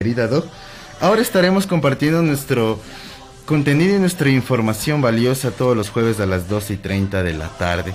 querida 0.00 0.28
Doc. 0.28 0.46
Ahora 1.00 1.22
estaremos 1.22 1.66
compartiendo 1.66 2.22
nuestro 2.22 2.78
contenido 3.46 3.96
y 3.96 3.98
nuestra 3.98 4.30
información 4.30 5.02
valiosa 5.02 5.50
todos 5.50 5.76
los 5.76 5.90
jueves 5.90 6.20
a 6.20 6.26
las 6.26 6.48
12 6.48 6.74
y 6.74 6.76
30 6.76 7.24
de 7.24 7.32
la 7.32 7.48
tarde. 7.48 7.92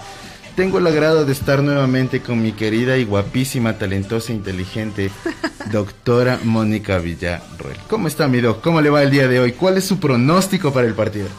Tengo 0.58 0.80
el 0.80 0.88
agrado 0.88 1.24
de 1.24 1.32
estar 1.32 1.64
nuevamente 1.64 2.22
con 2.22 2.42
mi 2.42 2.52
querida 2.52 2.98
y 2.98 3.06
guapísima, 3.06 3.78
talentosa 3.78 4.34
e 4.34 4.36
inteligente 4.36 5.12
doctora 5.72 6.42
Mónica 6.44 6.98
Villarroel. 6.98 7.78
¿Cómo 7.88 8.10
está 8.10 8.28
mi 8.28 8.42
doc? 8.42 8.60
¿Cómo 8.60 8.82
le 8.82 8.90
va 8.90 9.02
el 9.02 9.10
día 9.10 9.30
de 9.30 9.40
hoy? 9.40 9.54
¿Cuál 9.54 9.78
es 9.78 9.86
su 9.86 10.02
pronóstico 10.02 10.74
para 10.74 10.86
el 10.86 10.96
partido? 10.96 11.30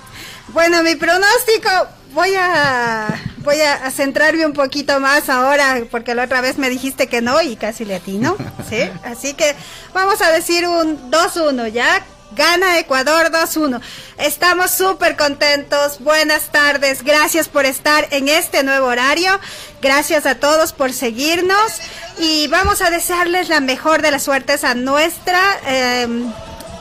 Bueno, 0.54 0.82
mi 0.82 0.94
pronóstico, 0.94 1.68
voy 2.14 2.34
a 2.38 3.08
voy 3.38 3.60
a, 3.60 3.90
centrarme 3.90 4.46
un 4.46 4.54
poquito 4.54 4.98
más 5.00 5.28
ahora, 5.28 5.82
porque 5.90 6.14
la 6.14 6.24
otra 6.24 6.40
vez 6.40 6.56
me 6.56 6.70
dijiste 6.70 7.08
que 7.08 7.20
no 7.20 7.42
y 7.42 7.56
casi 7.56 7.84
le 7.84 7.96
atino, 7.96 8.36
¿sí? 8.68 8.78
Así 9.04 9.34
que 9.34 9.54
vamos 9.92 10.22
a 10.22 10.30
decir 10.30 10.66
un 10.66 11.10
2-1, 11.10 11.70
¿ya? 11.70 12.04
Gana 12.34 12.80
Ecuador 12.80 13.30
2-1. 13.30 13.80
Estamos 14.18 14.72
súper 14.72 15.16
contentos. 15.16 16.00
Buenas 16.00 16.50
tardes. 16.50 17.04
Gracias 17.04 17.48
por 17.48 17.64
estar 17.64 18.08
en 18.10 18.28
este 18.28 18.64
nuevo 18.64 18.88
horario. 18.88 19.38
Gracias 19.80 20.26
a 20.26 20.34
todos 20.34 20.72
por 20.72 20.92
seguirnos. 20.92 21.80
Y 22.18 22.48
vamos 22.48 22.82
a 22.82 22.90
desearles 22.90 23.48
la 23.50 23.60
mejor 23.60 24.02
de 24.02 24.10
las 24.10 24.24
suertes 24.24 24.64
a 24.64 24.74
nuestra, 24.74 25.40
eh, 25.64 26.08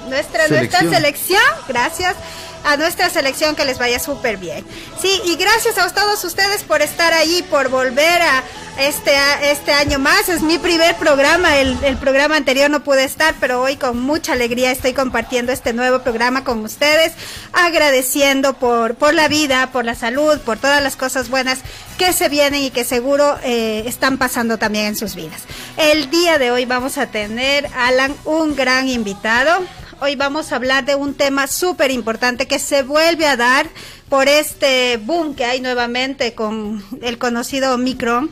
nuestra, 0.09 0.47
nuestra 0.47 0.79
selección. 0.79 1.43
Gracias 1.67 2.15
a 2.63 2.77
nuestra 2.77 3.09
selección 3.09 3.55
que 3.55 3.65
les 3.65 3.77
vaya 3.77 3.99
súper 3.99 4.37
bien. 4.37 4.65
Sí, 5.01 5.21
y 5.25 5.35
gracias 5.35 5.77
a 5.77 5.89
todos 5.89 6.23
ustedes 6.23 6.63
por 6.63 6.81
estar 6.81 7.13
ahí, 7.13 7.45
por 7.49 7.69
volver 7.69 8.21
a 8.21 8.43
este, 8.79 9.11
este 9.51 9.71
año 9.73 9.99
más. 9.99 10.29
Es 10.29 10.41
mi 10.41 10.57
primer 10.57 10.95
programa, 10.95 11.57
el, 11.57 11.97
programa 11.97 12.35
anterior 12.35 12.69
no 12.69 12.83
pude 12.83 13.03
estar, 13.03 13.35
pero 13.39 13.61
hoy 13.61 13.75
con 13.75 13.99
mucha 13.99 14.33
alegría 14.33 14.71
estoy 14.71 14.93
compartiendo 14.93 15.51
este 15.51 15.73
nuevo 15.73 15.99
programa 15.99 16.43
con 16.43 16.63
ustedes, 16.63 17.13
agradeciendo 17.53 18.53
por, 18.53 18.95
por 18.95 19.13
la 19.13 19.27
vida, 19.27 19.71
por 19.71 19.85
la 19.85 19.95
salud, 19.95 20.39
por 20.39 20.57
todas 20.57 20.81
las 20.81 20.95
cosas 20.95 21.29
buenas 21.29 21.59
que 21.97 22.13
se 22.13 22.29
vienen 22.29 22.61
y 22.61 22.71
que 22.71 22.83
seguro 22.83 23.37
eh, 23.43 23.83
están 23.85 24.17
pasando 24.17 24.57
también 24.57 24.85
en 24.85 24.95
sus 24.95 25.15
vidas. 25.15 25.41
El 25.77 26.09
día 26.09 26.39
de 26.39 26.51
hoy 26.51 26.65
vamos 26.65 26.97
a 26.97 27.07
tener, 27.07 27.67
Alan, 27.75 28.15
un 28.25 28.55
gran 28.55 28.89
invitado 28.89 29.61
Hoy 30.05 30.17
vamos 30.17 30.51
a 30.51 30.57
hablar 30.57 30.83
de 30.83 30.95
un 30.95 31.13
tema 31.13 31.47
súper 31.47 31.89
importante 31.89 32.45
que 32.45 32.59
se 32.59 32.83
vuelve 32.83 33.25
a 33.25 33.37
dar 33.37 33.69
por 34.09 34.27
este 34.27 34.97
boom 34.97 35.33
que 35.33 35.45
hay 35.45 35.61
nuevamente 35.61 36.35
con 36.35 36.83
el 37.01 37.17
conocido 37.17 37.73
Omicron. 37.73 38.29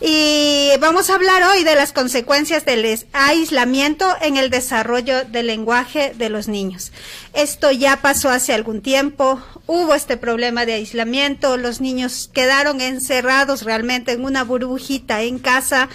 Y 0.00 0.70
vamos 0.78 1.10
a 1.10 1.16
hablar 1.16 1.42
hoy 1.42 1.64
de 1.64 1.74
las 1.74 1.92
consecuencias 1.92 2.64
del 2.64 3.04
aislamiento 3.12 4.06
en 4.20 4.36
el 4.36 4.50
desarrollo 4.50 5.24
del 5.24 5.48
lenguaje 5.48 6.12
de 6.14 6.28
los 6.28 6.46
niños. 6.46 6.92
Esto 7.32 7.72
ya 7.72 8.00
pasó 8.00 8.30
hace 8.30 8.52
algún 8.52 8.80
tiempo, 8.80 9.42
hubo 9.66 9.96
este 9.96 10.16
problema 10.16 10.64
de 10.64 10.74
aislamiento, 10.74 11.56
los 11.56 11.80
niños 11.80 12.30
quedaron 12.32 12.80
encerrados 12.80 13.62
realmente 13.62 14.12
en 14.12 14.24
una 14.24 14.44
burbujita 14.44 15.22
en 15.22 15.40
casa 15.40 15.88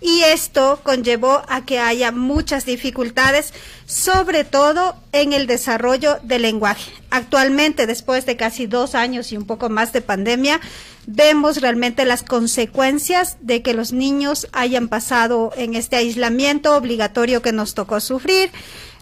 y 0.00 0.22
esto 0.22 0.80
conllevó 0.82 1.42
a 1.48 1.64
que 1.64 1.78
haya 1.78 2.12
muchas 2.12 2.64
dificultades, 2.64 3.52
sobre 3.86 4.44
todo 4.44 4.96
en 5.12 5.32
el 5.32 5.46
desarrollo 5.46 6.18
del 6.22 6.42
lenguaje. 6.42 6.92
Actualmente, 7.10 7.86
después 7.86 8.26
de 8.26 8.36
casi 8.36 8.66
dos 8.66 8.94
años 8.94 9.32
y 9.32 9.36
un 9.36 9.46
poco 9.46 9.68
más 9.68 9.92
de 9.92 10.02
pandemia, 10.02 10.60
vemos 11.06 11.60
realmente 11.60 12.04
las 12.04 12.22
consecuencias 12.22 13.38
de 13.40 13.62
que 13.62 13.74
los 13.74 13.92
niños 13.92 14.46
hayan 14.52 14.88
pasado 14.88 15.52
en 15.56 15.74
este 15.74 15.96
aislamiento 15.96 16.76
obligatorio 16.76 17.42
que 17.42 17.52
nos 17.52 17.74
tocó 17.74 18.00
sufrir. 18.00 18.50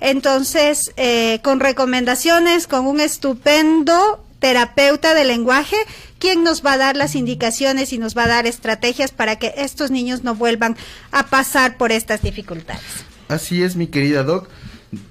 Entonces, 0.01 0.93
eh, 0.97 1.41
con 1.43 1.61
recomendaciones, 1.61 2.67
con 2.67 2.87
un 2.87 3.01
estupendo 3.01 4.23
terapeuta 4.39 5.15
de 5.15 5.25
lenguaje, 5.25 5.77
quien 6.19 6.45
nos 6.45 6.65
va 6.65 6.73
a 6.73 6.79
dar 6.79 6.97
las 6.97 7.15
indicaciones 7.15 7.93
y 7.93 7.99
nos 7.99 8.17
va 8.17 8.25
a 8.25 8.29
dar 8.29 8.47
estrategias 8.47 9.13
para 9.13 9.37
que 9.37 9.55
estos 9.57 9.91
niños 9.91 10.25
no 10.25 10.35
vuelvan 10.35 10.77
a 11.13 11.27
pasar 11.27 11.77
por 11.77 11.93
estas 11.93 12.23
dificultades. 12.23 12.83
Así 13.29 13.63
es, 13.63 13.77
mi 13.77 13.87
querida 13.89 14.23
Doc. 14.23 14.49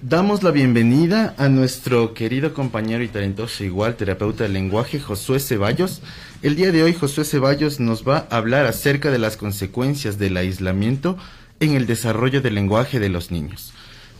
Damos 0.01 0.41
la 0.41 0.51
bienvenida 0.51 1.35
a 1.37 1.49
nuestro 1.49 2.13
querido 2.13 2.53
compañero 2.53 3.03
y 3.03 3.09
talentoso 3.09 3.63
igual 3.63 3.97
terapeuta 3.97 4.45
de 4.45 4.49
lenguaje, 4.49 4.99
Josué 4.99 5.39
Ceballos. 5.39 6.01
El 6.41 6.55
día 6.55 6.71
de 6.71 6.81
hoy 6.81 6.93
Josué 6.93 7.25
Ceballos 7.25 7.79
nos 7.79 8.07
va 8.07 8.25
a 8.29 8.37
hablar 8.37 8.65
acerca 8.65 9.11
de 9.11 9.19
las 9.19 9.35
consecuencias 9.35 10.17
del 10.17 10.37
aislamiento 10.37 11.17
en 11.59 11.73
el 11.73 11.85
desarrollo 11.87 12.41
del 12.41 12.55
lenguaje 12.55 12.99
de 12.99 13.09
los 13.09 13.31
niños. 13.31 13.73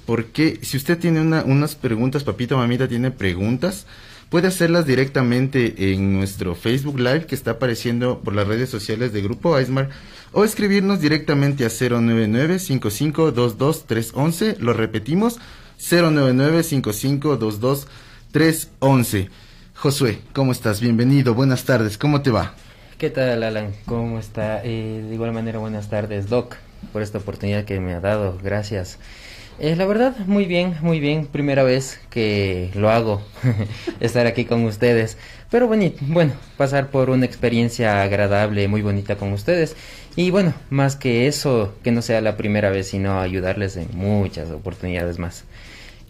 Porque 0.06 0.60
si 0.62 0.78
usted 0.78 1.00
tiene 1.00 1.22
unas 1.22 1.76
preguntas, 1.76 2.24
papito, 2.24 2.58
mamita, 2.58 2.88
tiene 2.88 3.12
preguntas, 3.12 3.86
Puede 4.30 4.48
hacerlas 4.48 4.86
directamente 4.86 5.94
en 5.94 6.14
nuestro 6.14 6.56
Facebook 6.56 7.00
Live 7.00 7.28
que 7.28 7.36
está 7.36 7.52
apareciendo 7.52 8.22
por 8.22 8.34
las 8.34 8.48
redes 8.48 8.70
sociales 8.70 9.14
de 9.14 9.22
Grupo 9.22 9.56
Aismar 9.56 9.90
o 10.32 10.44
escribirnos 10.44 11.00
directamente 11.00 11.66
a 11.66 11.70
099 11.70 12.58
311 12.58 14.58
Lo 14.60 14.74
repetimos, 14.74 15.40
099 15.78 16.64
311 18.32 19.30
Josué, 19.76 20.20
¿cómo 20.34 20.52
estás? 20.52 20.82
Bienvenido, 20.82 21.34
buenas 21.34 21.66
tardes, 21.66 21.98
¿cómo 21.98 22.22
te 22.22 22.32
va? 22.32 22.56
¿Qué 22.98 23.10
tal, 23.10 23.44
Alan? 23.44 23.74
¿Cómo 23.86 24.20
está? 24.20 24.62
Eh, 24.64 25.04
de 25.08 25.14
igual 25.14 25.34
manera, 25.34 25.60
buenas 25.60 25.90
tardes, 25.90 26.30
Doc, 26.30 26.56
por 26.94 27.02
esta 27.02 27.18
oportunidad 27.18 27.66
que 27.66 27.82
me 27.82 27.94
ha 27.94 28.00
dado. 28.00 28.38
Gracias. 28.42 29.00
Eh, 29.58 29.76
la 29.76 29.86
verdad, 29.86 30.18
muy 30.28 30.46
bien, 30.46 30.76
muy 30.82 31.00
bien. 31.00 31.28
Primera 31.28 31.64
vez 31.64 32.00
que 32.10 32.72
lo 32.76 32.90
hago, 32.90 33.22
estar 34.02 34.28
aquí 34.28 34.46
con 34.46 34.66
ustedes. 34.66 35.18
Pero 35.50 35.68
bueno, 35.68 35.92
bueno, 36.02 36.34
pasar 36.58 36.90
por 36.90 37.10
una 37.10 37.26
experiencia 37.26 38.02
agradable, 38.04 38.68
muy 38.68 38.82
bonita 38.82 39.16
con 39.18 39.32
ustedes. 39.32 39.76
Y 40.18 40.30
bueno, 40.32 40.54
más 40.70 40.96
que 40.96 41.28
eso, 41.28 41.74
que 41.84 41.92
no 41.92 42.02
sea 42.02 42.22
la 42.22 42.38
primera 42.38 42.70
vez, 42.70 42.88
sino 42.88 43.20
ayudarles 43.20 43.78
en 43.78 43.88
muchas 43.94 44.50
oportunidades 44.52 45.20
más. 45.20 45.46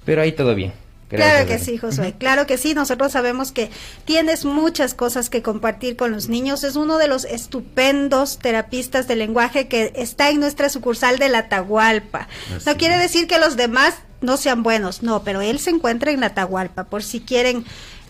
Pero 0.05 0.21
ahí 0.21 0.31
todo 0.31 0.55
bien 0.55 0.84
claro 1.07 1.47
que 1.47 1.59
sí, 1.59 1.77
Josué, 1.77 2.15
claro 2.17 2.47
que 2.47 2.57
sí. 2.57 2.73
Nosotros 2.73 3.11
sabemos 3.11 3.51
que 3.51 3.69
tienes 4.05 4.45
muchas 4.45 4.93
cosas 4.93 5.29
que 5.29 5.41
compartir 5.41 5.95
con 5.95 6.11
los 6.11 6.29
niños. 6.29 6.63
Es 6.63 6.75
uno 6.75 6.97
de 6.97 7.07
los 7.07 7.25
estupendos 7.25 8.39
terapistas 8.39 9.07
de 9.07 9.15
lenguaje 9.15 9.67
que 9.67 9.93
está 9.95 10.29
en 10.29 10.39
nuestra 10.39 10.69
sucursal 10.69 11.19
de 11.19 11.29
la 11.29 11.49
Tahualpa. 11.49 12.27
no 12.65 12.77
quiere 12.77 12.97
decir 12.97 13.27
que 13.27 13.39
los 13.39 13.55
demás 13.55 13.95
no 14.21 14.37
sean 14.37 14.63
buenos, 14.63 15.03
no, 15.03 15.23
pero 15.23 15.41
él 15.41 15.59
se 15.59 15.69
encuentra 15.69 16.11
en 16.11 16.19
la 16.19 16.33
Tahualpa, 16.33 16.85
por 16.85 17.03
si 17.03 17.21
quieren 17.21 17.65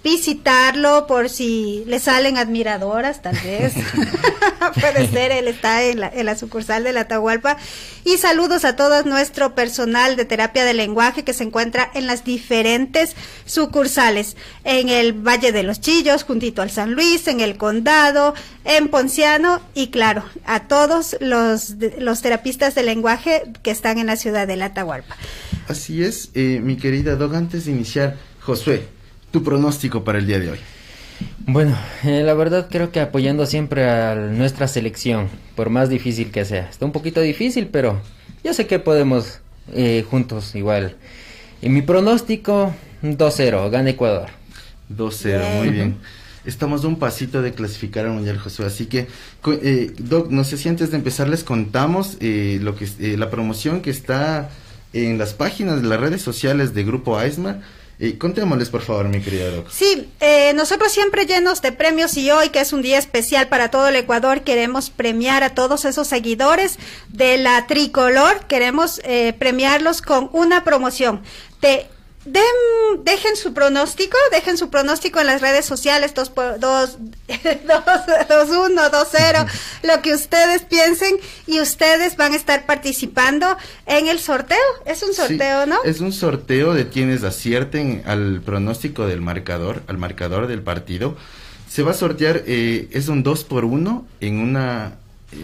visitarlo 0.06 1.08
por 1.08 1.30
si 1.30 1.84
le 1.88 2.00
salen 2.00 2.38
admiradoras, 2.38 3.24
tal 3.24 3.36
vez. 3.44 3.74
Puede 4.80 5.08
ser, 5.08 5.32
él 5.32 5.48
está 5.48 5.84
en 5.84 6.00
la, 6.00 6.08
en 6.14 6.28
la 6.28 6.38
sucursal 6.38 6.84
de 6.84 6.94
la 6.94 7.02
Atahualpa. 7.02 7.58
Y 8.04 8.18
saludos 8.18 8.66
a 8.66 8.76
todo 8.76 9.02
nuestro 9.04 9.56
personal 9.56 10.16
de 10.16 10.26
terapia 10.26 10.64
de 10.64 10.76
lenguaje 10.76 11.24
que 11.24 11.34
se 11.34 11.44
encuentra 11.44 11.90
en 11.96 12.06
las 12.06 12.24
diferentes 12.24 13.16
sucursales. 13.46 14.38
En 14.64 14.90
el 14.90 15.14
Valle 15.14 15.52
de 15.52 15.64
los 15.64 15.82
Chillos, 15.82 16.24
juntito 16.24 16.62
al 16.62 16.70
San 16.70 16.94
Luis, 16.94 17.28
en 17.28 17.40
el 17.40 17.58
Condado, 17.58 18.36
en 18.64 18.90
Ponciano 18.90 19.60
y 19.74 19.88
claro, 19.88 20.24
a 20.46 20.68
todos 20.68 21.18
los, 21.20 21.78
los 21.98 22.22
terapistas 22.22 22.76
de 22.76 22.84
lenguaje 22.84 23.42
que 23.64 23.72
están 23.72 23.98
en 23.98 24.06
la 24.06 24.18
ciudad 24.18 24.46
de 24.46 24.56
la 24.56 24.66
Atahualpa. 24.66 25.18
Así 25.68 26.04
es, 26.04 26.30
eh, 26.36 26.60
mi 26.62 26.78
querida 26.78 27.16
Dog, 27.16 27.34
antes 27.34 27.66
de 27.66 27.72
iniciar, 27.72 28.18
Josué, 28.40 28.88
tu 29.35 29.44
pronóstico 29.44 30.06
para 30.06 30.18
el 30.18 30.28
día 30.28 30.40
de 30.40 30.51
hoy? 30.51 30.59
Bueno, 31.46 31.78
eh, 32.06 32.23
la 32.23 32.34
verdad 32.35 32.69
creo 32.72 32.94
que 32.94 33.01
apoyando 33.01 33.46
siempre 33.46 33.84
a 33.84 34.16
nuestra 34.16 34.66
selección, 34.69 35.28
por 35.57 35.69
más 35.69 35.90
difícil 35.90 36.31
que 36.31 36.46
sea. 36.46 36.69
Está 36.69 36.85
un 36.85 36.94
poquito 36.94 37.19
difícil, 37.19 37.68
pero 37.68 38.00
yo 38.45 38.53
sé 38.53 38.66
que 38.66 38.79
podemos 38.79 39.41
eh, 39.74 40.06
juntos 40.09 40.56
igual. 40.56 40.95
Y 41.62 41.68
mi 41.68 41.81
pronóstico, 41.81 42.74
2-0, 43.04 43.69
gana 43.69 43.89
Ecuador. 43.89 44.30
2-0, 44.89 45.57
muy 45.57 45.69
bien. 45.69 45.98
Estamos 46.45 46.86
un 46.86 46.98
pasito 46.98 47.42
de 47.42 47.51
clasificar 47.51 48.06
al 48.06 48.13
Mundial 48.13 48.38
Josué, 48.38 48.68
así 48.68 48.86
que, 48.86 49.07
eh, 49.62 49.92
Doc, 49.98 50.31
no 50.31 50.45
sé 50.45 50.56
si 50.56 50.69
antes 50.69 50.92
de 50.92 50.95
empezar 50.95 51.27
les 51.27 51.44
contamos 51.44 52.13
lo 52.21 52.75
que 52.77 53.18
la 53.18 53.30
promoción 53.30 53.81
que 53.81 53.89
está 53.89 54.50
en 54.94 55.18
las 55.18 55.33
páginas 55.33 55.81
de 55.81 55.89
las 55.89 56.00
redes 56.00 56.21
sociales 56.21 56.74
de 56.74 56.86
Grupo 56.86 57.18
AISMA 57.18 57.60
y 57.97 58.13
contémosles, 58.13 58.69
por 58.69 58.81
favor, 58.81 59.07
mi 59.07 59.21
querida 59.21 59.50
Doc. 59.50 59.69
Sí, 59.69 60.09
eh, 60.19 60.53
nosotros 60.53 60.92
siempre 60.92 61.25
llenos 61.25 61.62
de 61.62 61.71
premios 61.71 62.18
y 62.18 62.30
hoy, 62.30 62.50
que 62.50 62.59
es 62.59 62.74
un 62.74 62.81
día 62.81 62.97
especial 62.97 63.47
para 63.47 63.71
todo 63.71 63.88
el 63.88 63.95
Ecuador, 63.95 64.42
queremos 64.42 64.89
premiar 64.89 65.44
a 65.44 65.56
todos 65.56 65.86
esos 65.86 66.07
seguidores 66.07 66.77
de 67.09 67.38
la 67.38 67.68
tricolor. 67.68 68.45
Queremos 68.47 69.00
eh, 69.06 69.33
premiarlos 69.39 70.01
con 70.01 70.30
una 70.33 70.63
promoción 70.63 71.21
de 71.62 71.88
dejen 72.25 73.36
su 73.36 73.54
pronóstico, 73.54 74.18
dejen 74.31 74.57
su 74.57 74.69
pronóstico 74.69 75.19
en 75.19 75.27
las 75.27 75.42
redes 75.42 75.66
sociales 75.66 76.13
2 76.13 76.31
2 76.60 76.98
1 77.30 78.89
2 78.89 79.07
0, 79.12 79.45
lo 79.83 80.01
que 80.01 80.13
ustedes 80.13 80.63
piensen 80.63 81.16
y 81.45 81.60
ustedes 81.60 82.18
van 82.18 82.33
a 82.33 82.36
estar 82.36 82.66
participando 82.66 83.57
en 83.86 84.07
el 84.07 84.19
sorteo. 84.19 84.57
Es 84.86 85.04
un 85.04 85.13
sorteo, 85.13 85.66
¿no? 85.66 85.77
Es 85.83 86.00
un 86.01 86.12
sorteo 86.12 86.74
de 86.74 86.89
quienes 86.89 87.24
acierten 87.24 88.04
al 88.06 88.42
pronóstico 88.42 89.06
del 89.06 89.22
marcador, 89.22 89.83
al 89.88 89.98
marcador 89.98 90.48
del 90.48 90.62
partido. 90.62 91.16
Se 91.69 91.83
va 91.83 91.92
a 91.92 91.95
sortear, 91.95 92.44
eh, 92.48 92.88
es 92.92 93.07
un 93.07 93.22
2 93.24 93.44
por 93.44 93.66
1 93.66 94.06
en 94.22 94.39
una 94.39 94.98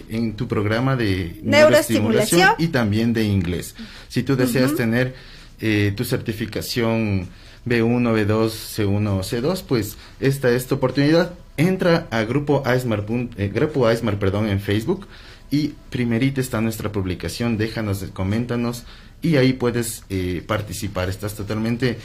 en 0.09 0.33
tu 0.33 0.47
programa 0.47 0.95
de 0.95 1.39
neuroestimulación 1.43 2.51
y 2.57 2.67
también 2.67 3.13
de 3.13 3.23
inglés. 3.23 3.75
Si 4.07 4.23
tú 4.23 4.35
deseas 4.35 4.75
tener 4.75 5.15
eh, 5.61 5.93
tu 5.95 6.03
certificación 6.05 7.27
B1, 7.67 8.25
B2, 8.25 8.49
C1 8.49 9.07
o 9.09 9.19
C2, 9.19 9.63
pues 9.67 9.95
esta 10.19 10.49
es 10.49 10.65
tu 10.65 10.75
oportunidad. 10.75 11.35
Entra 11.55 12.07
a 12.09 12.23
Grupo 12.23 12.63
Aismar, 12.65 13.05
eh, 13.37 13.51
Grupo 13.53 13.87
perdón, 14.19 14.49
en 14.49 14.59
Facebook 14.59 15.07
y 15.51 15.73
primerita 15.91 16.41
está 16.41 16.61
nuestra 16.61 16.91
publicación, 16.91 17.57
déjanos, 17.57 18.03
coméntanos 18.11 18.85
y 19.21 19.35
ahí 19.35 19.53
puedes 19.53 20.03
eh, 20.09 20.43
participar. 20.47 21.09
Estás 21.09 21.35
totalmente 21.35 21.99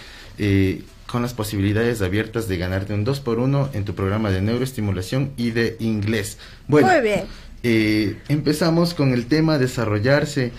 con 1.07 1.23
las 1.23 1.33
posibilidades 1.33 2.03
abiertas 2.03 2.47
de 2.47 2.59
ganarte 2.59 2.93
un 2.93 3.05
2 3.05 3.21
por 3.21 3.39
1 3.39 3.71
en 3.73 3.87
tu 3.87 3.95
programa 3.95 4.31
de 4.31 4.43
neuroestimulación 4.43 5.33
y 5.39 5.51
de 5.53 5.79
inglés. 5.81 6.37
Bueno, 6.69 6.89
Muy 6.89 7.01
bien. 7.01 8.19
empezamos 8.29 8.93
con 8.93 9.15
el 9.15 9.25
tema 9.25 9.57
desarrollarse 9.57 10.53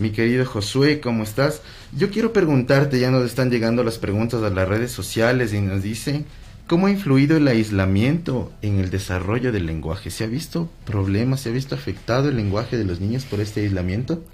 mi 0.00 0.10
querido 0.10 0.46
Josué, 0.46 1.00
¿cómo 1.00 1.22
estás? 1.22 1.60
Yo 1.96 2.10
quiero 2.10 2.32
preguntarte, 2.32 2.98
ya 2.98 3.10
nos 3.10 3.26
están 3.26 3.50
llegando 3.50 3.84
las 3.84 3.98
preguntas 3.98 4.42
a 4.42 4.50
las 4.50 4.66
redes 4.66 4.90
sociales 4.90 5.52
y 5.52 5.60
nos 5.60 5.82
dicen, 5.82 6.24
¿cómo 6.66 6.86
ha 6.86 6.90
influido 6.90 7.36
el 7.36 7.46
aislamiento 7.46 8.50
en 8.62 8.80
el 8.80 8.90
desarrollo 8.90 9.52
del 9.52 9.66
lenguaje? 9.66 10.10
¿Se 10.10 10.24
ha 10.24 10.26
visto 10.26 10.70
problemas, 10.86 11.40
se 11.40 11.50
ha 11.50 11.52
visto 11.52 11.74
afectado 11.74 12.30
el 12.30 12.36
lenguaje 12.36 12.78
de 12.78 12.84
los 12.84 13.00
niños 13.00 13.26
por 13.26 13.40
este 13.40 13.60
aislamiento? 13.60 14.24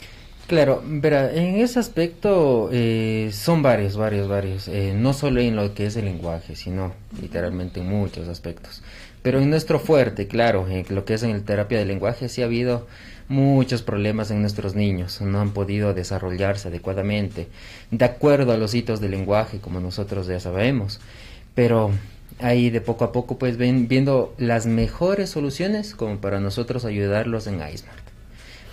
Claro, 0.46 0.80
verá, 0.86 1.34
en 1.34 1.56
ese 1.56 1.80
aspecto 1.80 2.68
eh, 2.72 3.30
son 3.32 3.62
varios, 3.62 3.96
varios, 3.96 4.28
varios. 4.28 4.68
Eh, 4.68 4.94
no 4.96 5.12
solo 5.12 5.40
en 5.40 5.56
lo 5.56 5.74
que 5.74 5.86
es 5.86 5.96
el 5.96 6.04
lenguaje, 6.04 6.54
sino 6.54 6.92
literalmente 7.20 7.80
en 7.80 7.88
muchos 7.88 8.28
aspectos. 8.28 8.82
Pero 9.22 9.40
en 9.40 9.50
nuestro 9.50 9.80
fuerte, 9.80 10.28
claro, 10.28 10.68
en 10.68 10.86
lo 10.90 11.04
que 11.04 11.14
es 11.14 11.24
en 11.24 11.30
el 11.30 11.42
terapia 11.42 11.78
del 11.78 11.88
lenguaje, 11.88 12.28
sí 12.28 12.42
ha 12.42 12.44
habido 12.44 12.86
muchos 13.28 13.82
problemas 13.82 14.30
en 14.30 14.40
nuestros 14.40 14.74
niños, 14.74 15.20
no 15.20 15.40
han 15.40 15.50
podido 15.50 15.94
desarrollarse 15.94 16.68
adecuadamente, 16.68 17.48
de 17.90 18.04
acuerdo 18.04 18.52
a 18.52 18.56
los 18.56 18.74
hitos 18.74 19.00
del 19.00 19.12
lenguaje, 19.12 19.58
como 19.58 19.80
nosotros 19.80 20.26
ya 20.26 20.40
sabemos. 20.40 21.00
Pero 21.54 21.90
ahí 22.40 22.70
de 22.70 22.80
poco 22.80 23.04
a 23.04 23.12
poco 23.12 23.38
pues 23.38 23.56
ven, 23.56 23.88
viendo 23.88 24.34
las 24.38 24.66
mejores 24.66 25.30
soluciones 25.30 25.94
como 25.94 26.18
para 26.18 26.40
nosotros 26.40 26.84
ayudarlos 26.84 27.46
en 27.46 27.56
iSmart. 27.56 28.04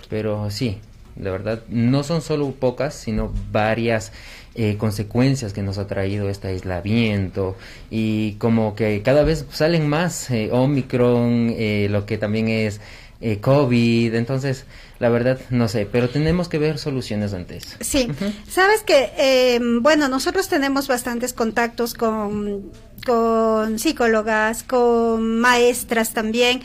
Pero 0.08 0.50
sí, 0.50 0.78
de 1.16 1.30
verdad, 1.30 1.62
no 1.68 2.02
son 2.02 2.22
solo 2.22 2.50
pocas, 2.52 2.94
sino 2.94 3.32
varias 3.52 4.12
eh, 4.56 4.76
consecuencias 4.76 5.52
que 5.52 5.62
nos 5.62 5.78
ha 5.78 5.86
traído 5.86 6.28
este 6.28 6.48
aislamiento 6.48 7.56
y 7.90 8.34
como 8.34 8.74
que 8.74 9.02
cada 9.02 9.24
vez 9.24 9.46
salen 9.50 9.88
más 9.88 10.30
eh, 10.30 10.50
Omicron, 10.52 11.52
eh, 11.56 11.88
lo 11.90 12.06
que 12.06 12.18
también 12.18 12.48
es 12.48 12.80
eh, 13.20 13.40
COVID, 13.40 14.14
entonces 14.14 14.66
la 14.98 15.08
verdad 15.08 15.38
no 15.50 15.68
sé, 15.68 15.86
pero 15.90 16.08
tenemos 16.08 16.48
que 16.48 16.58
ver 16.58 16.78
soluciones 16.78 17.34
antes. 17.34 17.76
Sí, 17.80 18.08
sabes 18.48 18.82
que, 18.82 19.10
eh, 19.18 19.60
bueno, 19.80 20.08
nosotros 20.08 20.48
tenemos 20.48 20.88
bastantes 20.88 21.32
contactos 21.32 21.94
con, 21.94 22.70
con 23.04 23.78
psicólogas, 23.78 24.62
con 24.62 25.40
maestras 25.40 26.12
también 26.12 26.62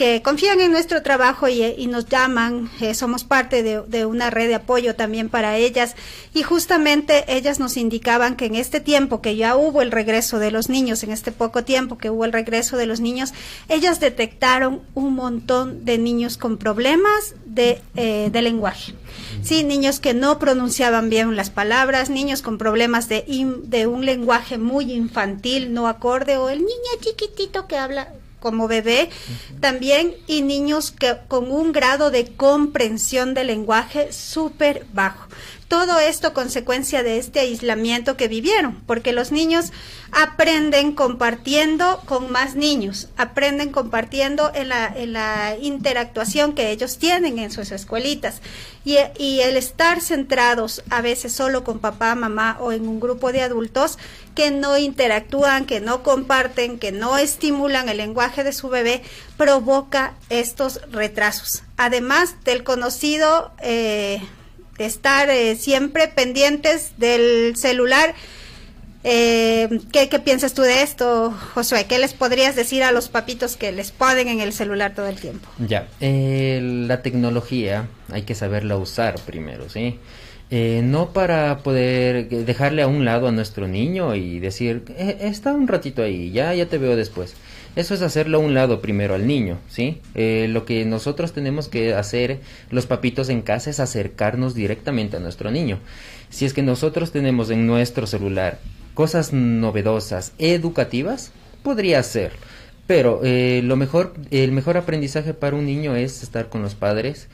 que 0.00 0.22
confían 0.22 0.62
en 0.62 0.72
nuestro 0.72 1.02
trabajo 1.02 1.46
y, 1.46 1.86
nos 1.86 2.06
llaman, 2.06 2.70
eh, 2.80 2.94
somos 2.94 3.22
parte 3.22 3.62
de, 3.62 4.06
una 4.06 4.30
red 4.30 4.48
de 4.48 4.54
apoyo 4.54 4.94
también 4.94 5.28
para 5.28 5.58
ellas 5.58 5.94
y 6.32 6.42
justamente 6.42 7.26
ellas 7.28 7.60
nos 7.60 7.76
indicaban 7.76 8.34
que 8.34 8.46
en 8.46 8.54
este 8.54 8.80
tiempo 8.80 9.20
que 9.20 9.36
ya 9.36 9.56
hubo 9.56 9.82
el 9.82 9.90
regreso 9.90 10.38
de 10.38 10.52
los 10.52 10.70
niños, 10.70 11.02
en 11.02 11.10
este 11.10 11.32
poco 11.32 11.64
tiempo 11.64 11.98
que 11.98 12.08
hubo 12.08 12.24
el 12.24 12.32
regreso 12.32 12.78
de 12.78 12.86
los 12.86 13.00
niños, 13.00 13.34
ellas 13.68 14.00
detectaron 14.00 14.80
un 14.94 15.16
montón 15.16 15.84
de 15.84 15.98
niños 15.98 16.38
con 16.38 16.56
problemas 16.56 17.34
de, 17.44 17.82
eh, 17.94 18.30
lenguaje. 18.32 18.94
Sí, 19.42 19.64
niños 19.64 20.00
que 20.00 20.14
no 20.14 20.38
pronunciaban 20.38 21.10
bien 21.10 21.36
las 21.36 21.50
palabras, 21.50 22.08
niños 22.08 22.40
con 22.40 22.56
problemas 22.56 23.10
de, 23.10 23.26
de 23.64 23.86
un 23.86 24.06
lenguaje 24.06 24.56
muy 24.56 24.94
infantil, 24.94 25.74
no 25.74 25.88
acorde, 25.88 26.38
o 26.38 26.48
el 26.48 26.60
niño 26.60 26.90
chiquitito 27.02 27.66
que 27.66 27.76
habla 27.76 28.08
como 28.40 28.66
bebé 28.66 29.10
también 29.60 30.14
y 30.26 30.42
niños 30.42 30.90
que 30.90 31.16
con 31.28 31.50
un 31.50 31.72
grado 31.72 32.10
de 32.10 32.26
comprensión 32.32 33.34
del 33.34 33.48
lenguaje 33.48 34.12
súper 34.12 34.86
bajo. 34.92 35.28
Todo 35.70 36.00
esto 36.00 36.34
consecuencia 36.34 37.04
de 37.04 37.18
este 37.18 37.38
aislamiento 37.38 38.16
que 38.16 38.26
vivieron, 38.26 38.74
porque 38.88 39.12
los 39.12 39.30
niños 39.30 39.70
aprenden 40.10 40.90
compartiendo 40.90 42.02
con 42.06 42.32
más 42.32 42.56
niños, 42.56 43.06
aprenden 43.16 43.70
compartiendo 43.70 44.50
en 44.52 44.68
la, 44.70 44.86
en 44.88 45.12
la 45.12 45.56
interactuación 45.60 46.54
que 46.54 46.72
ellos 46.72 46.98
tienen 46.98 47.38
en 47.38 47.52
sus 47.52 47.70
escuelitas. 47.70 48.42
Y, 48.84 48.96
el 48.96 49.56
estar 49.56 50.00
centrados 50.00 50.82
a 50.90 51.02
veces 51.02 51.32
solo 51.32 51.62
con 51.62 51.78
papá, 51.78 52.16
mamá 52.16 52.56
o 52.60 52.72
en 52.72 52.88
un 52.88 52.98
grupo 52.98 53.30
de 53.30 53.42
adultos 53.42 53.96
que 54.34 54.50
no 54.50 54.76
interactúan, 54.76 55.66
que 55.66 55.80
no 55.80 56.02
comparten, 56.02 56.80
que 56.80 56.90
no 56.90 57.16
estimulan 57.16 57.88
el 57.88 57.98
lenguaje 57.98 58.42
de 58.42 58.52
su 58.52 58.70
bebé, 58.70 59.02
provoca 59.36 60.14
estos 60.30 60.80
retrasos. 60.90 61.62
Además 61.76 62.34
del 62.42 62.64
conocido 62.64 63.52
eh, 63.62 64.20
estar 64.84 65.30
eh, 65.30 65.56
siempre 65.56 66.08
pendientes 66.08 66.92
del 66.98 67.56
celular 67.56 68.14
eh, 69.02 69.80
¿qué, 69.92 70.06
piensas 70.22 70.52
tú 70.52 70.62
de 70.62 70.82
esto, 70.82 71.32
Josué? 71.54 71.86
¿Qué 71.88 71.98
les 71.98 72.12
podrías 72.12 72.54
decir 72.54 72.82
a 72.82 72.92
los 72.92 73.08
papitos 73.08 73.56
que 73.56 73.72
les 73.72 73.92
ponen 73.92 74.28
en 74.28 74.40
el 74.40 74.52
celular 74.52 74.94
todo 74.94 75.06
el 75.06 75.18
tiempo? 75.18 75.48
Ya, 75.58 75.88
eh, 76.00 76.60
la 76.62 77.00
tecnología 77.00 77.88
hay 78.10 78.22
que 78.22 78.34
saberla 78.34 78.76
usar 78.76 79.14
primero, 79.24 79.70
¿sí? 79.70 79.98
Eh, 80.50 80.82
no 80.84 81.12
para 81.12 81.58
poder 81.58 82.28
dejarle 82.28 82.82
a 82.82 82.88
un 82.88 83.04
lado 83.04 83.28
a 83.28 83.32
nuestro 83.32 83.68
niño 83.68 84.14
y 84.16 84.40
decir, 84.40 84.82
está 84.98 85.52
un 85.52 85.68
ratito 85.68 86.02
ahí, 86.02 86.32
ya, 86.32 86.52
ya 86.54 86.66
te 86.66 86.76
veo 86.76 86.96
después. 86.96 87.34
Eso 87.76 87.94
es 87.94 88.02
hacerlo 88.02 88.38
a 88.38 88.40
un 88.40 88.52
lado 88.52 88.80
primero 88.80 89.14
al 89.14 89.26
niño, 89.26 89.58
¿sí? 89.68 90.00
lo 90.14 90.64
que 90.64 90.84
nosotros 90.84 91.32
tenemos 91.32 91.68
que 91.68 91.94
hacer, 91.94 92.40
los 92.70 92.86
papitos 92.86 93.28
en 93.28 93.42
casa, 93.42 93.70
es 93.70 93.78
acercarnos 93.78 94.54
directamente 94.54 95.16
a 95.16 95.20
nuestro 95.20 95.50
niño. 95.50 95.78
Si 96.30 96.44
es 96.44 96.52
que 96.52 96.62
nosotros 96.62 97.12
tenemos 97.12 97.48
en 97.50 97.66
nuestro 97.66 98.06
celular 98.06 98.58
cosas 98.94 99.32
novedosas, 99.32 100.32
educativas, 100.38 101.32
podría 101.62 102.02
ser. 102.02 102.32
Pero 102.86 103.20
eh, 103.22 103.60
lo 103.64 103.76
mejor, 103.76 104.14
el 104.30 104.52
mejor 104.52 104.76
aprendizaje 104.76 105.32
para 105.32 105.56
un 105.56 105.64
niño 105.64 105.94
es 105.94 106.22
estar 106.22 106.48
con 106.48 106.62
los 106.62 106.74
padres, 106.74 107.28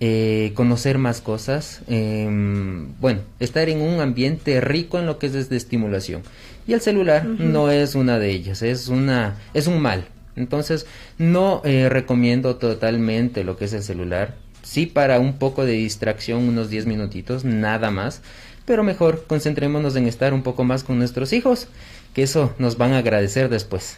eh, 0.00 0.52
conocer 0.54 0.98
más 0.98 1.20
cosas, 1.20 1.82
em, 1.88 2.88
bueno, 3.00 3.20
estar 3.38 3.68
en 3.68 3.80
un 3.80 4.00
ambiente 4.00 4.60
rico 4.60 4.98
en 4.98 5.06
lo 5.06 5.18
que 5.18 5.26
es 5.26 5.48
de 5.48 5.56
estimulación. 5.56 6.22
Y 6.66 6.72
el 6.72 6.80
celular 6.80 7.24
no 7.24 7.70
es 7.70 7.94
una 7.94 8.18
de 8.18 8.30
ellas, 8.30 8.62
es 8.62 8.88
una, 8.88 9.36
es 9.54 9.66
un 9.66 9.80
mal. 9.80 10.06
Entonces, 10.36 10.86
no 11.18 11.62
eh, 11.64 11.88
recomiendo 11.88 12.56
totalmente 12.56 13.44
lo 13.44 13.56
que 13.56 13.64
es 13.66 13.72
el 13.72 13.82
celular. 13.82 14.34
Sí 14.62 14.86
para 14.86 15.18
un 15.18 15.38
poco 15.38 15.64
de 15.64 15.72
distracción, 15.72 16.48
unos 16.48 16.70
10 16.70 16.86
minutitos, 16.86 17.44
nada 17.44 17.90
más 17.90 18.22
pero 18.70 18.84
mejor 18.84 19.24
concentrémonos 19.26 19.96
en 19.96 20.06
estar 20.06 20.32
un 20.32 20.42
poco 20.42 20.62
más 20.62 20.84
con 20.84 20.96
nuestros 20.96 21.32
hijos, 21.32 21.66
que 22.14 22.22
eso 22.22 22.54
nos 22.58 22.78
van 22.78 22.92
a 22.92 22.98
agradecer 22.98 23.48
después. 23.48 23.96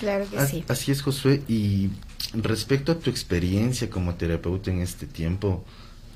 Claro 0.00 0.26
que 0.30 0.40
sí. 0.46 0.64
Así 0.68 0.92
es, 0.92 1.02
Josué. 1.02 1.42
Y 1.48 1.90
respecto 2.32 2.92
a 2.92 2.98
tu 2.98 3.10
experiencia 3.10 3.90
como 3.90 4.14
terapeuta 4.14 4.70
en 4.70 4.80
este 4.80 5.06
tiempo, 5.06 5.64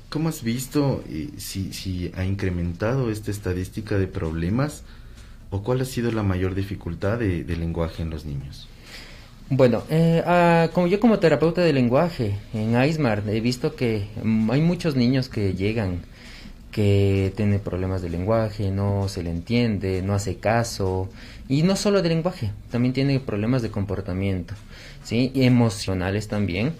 ¿cómo 0.09 0.29
has 0.29 0.43
visto 0.43 1.03
eh, 1.09 1.29
si, 1.37 1.73
si 1.73 2.11
ha 2.15 2.23
incrementado 2.23 3.11
esta 3.11 3.31
estadística 3.31 3.97
de 3.97 4.07
problemas 4.07 4.83
o 5.49 5.63
cuál 5.63 5.81
ha 5.81 5.85
sido 5.85 6.11
la 6.11 6.23
mayor 6.23 6.55
dificultad 6.55 7.19
de, 7.19 7.43
lenguaje 7.43 8.03
en 8.03 8.09
los 8.09 8.25
niños? 8.25 8.67
Bueno, 9.49 9.83
eh, 9.89 10.23
ah, 10.25 10.69
como 10.73 10.87
yo 10.87 10.99
como 10.99 11.17
terapeuta 11.17 11.61
de 11.61 11.73
lenguaje 11.73 12.37
en 12.53 12.75
Aismar 12.75 13.23
he 13.27 13.41
visto 13.41 13.75
que 13.75 14.07
hay 14.23 14.61
muchos 14.61 14.95
niños 14.95 15.27
que 15.27 15.55
llegan 15.55 16.01
que 16.71 17.33
tiene 17.35 17.59
problemas 17.59 18.01
de 18.01 18.09
lenguaje, 18.09 18.71
no 18.71 19.07
se 19.09 19.23
le 19.23 19.31
entiende, 19.31 20.01
no 20.01 20.13
hace 20.13 20.37
caso, 20.37 21.09
y 21.47 21.63
no 21.63 21.75
solo 21.75 22.01
de 22.01 22.09
lenguaje, 22.09 22.51
también 22.71 22.93
tiene 22.93 23.19
problemas 23.19 23.61
de 23.61 23.71
comportamiento, 23.71 24.53
¿sí? 25.03 25.31
Y 25.33 25.43
emocionales 25.43 26.27
también. 26.27 26.73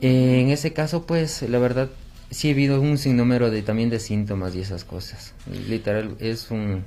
en 0.00 0.50
ese 0.50 0.72
caso, 0.72 1.06
pues, 1.06 1.42
la 1.42 1.58
verdad, 1.58 1.90
sí 2.30 2.48
he 2.48 2.52
habido 2.52 2.80
un 2.80 2.98
sinnúmero 2.98 3.50
de, 3.50 3.62
también 3.62 3.90
de 3.90 4.00
síntomas 4.00 4.54
y 4.54 4.60
esas 4.60 4.84
cosas. 4.84 5.34
Literal, 5.68 6.16
es 6.20 6.50
un, 6.50 6.84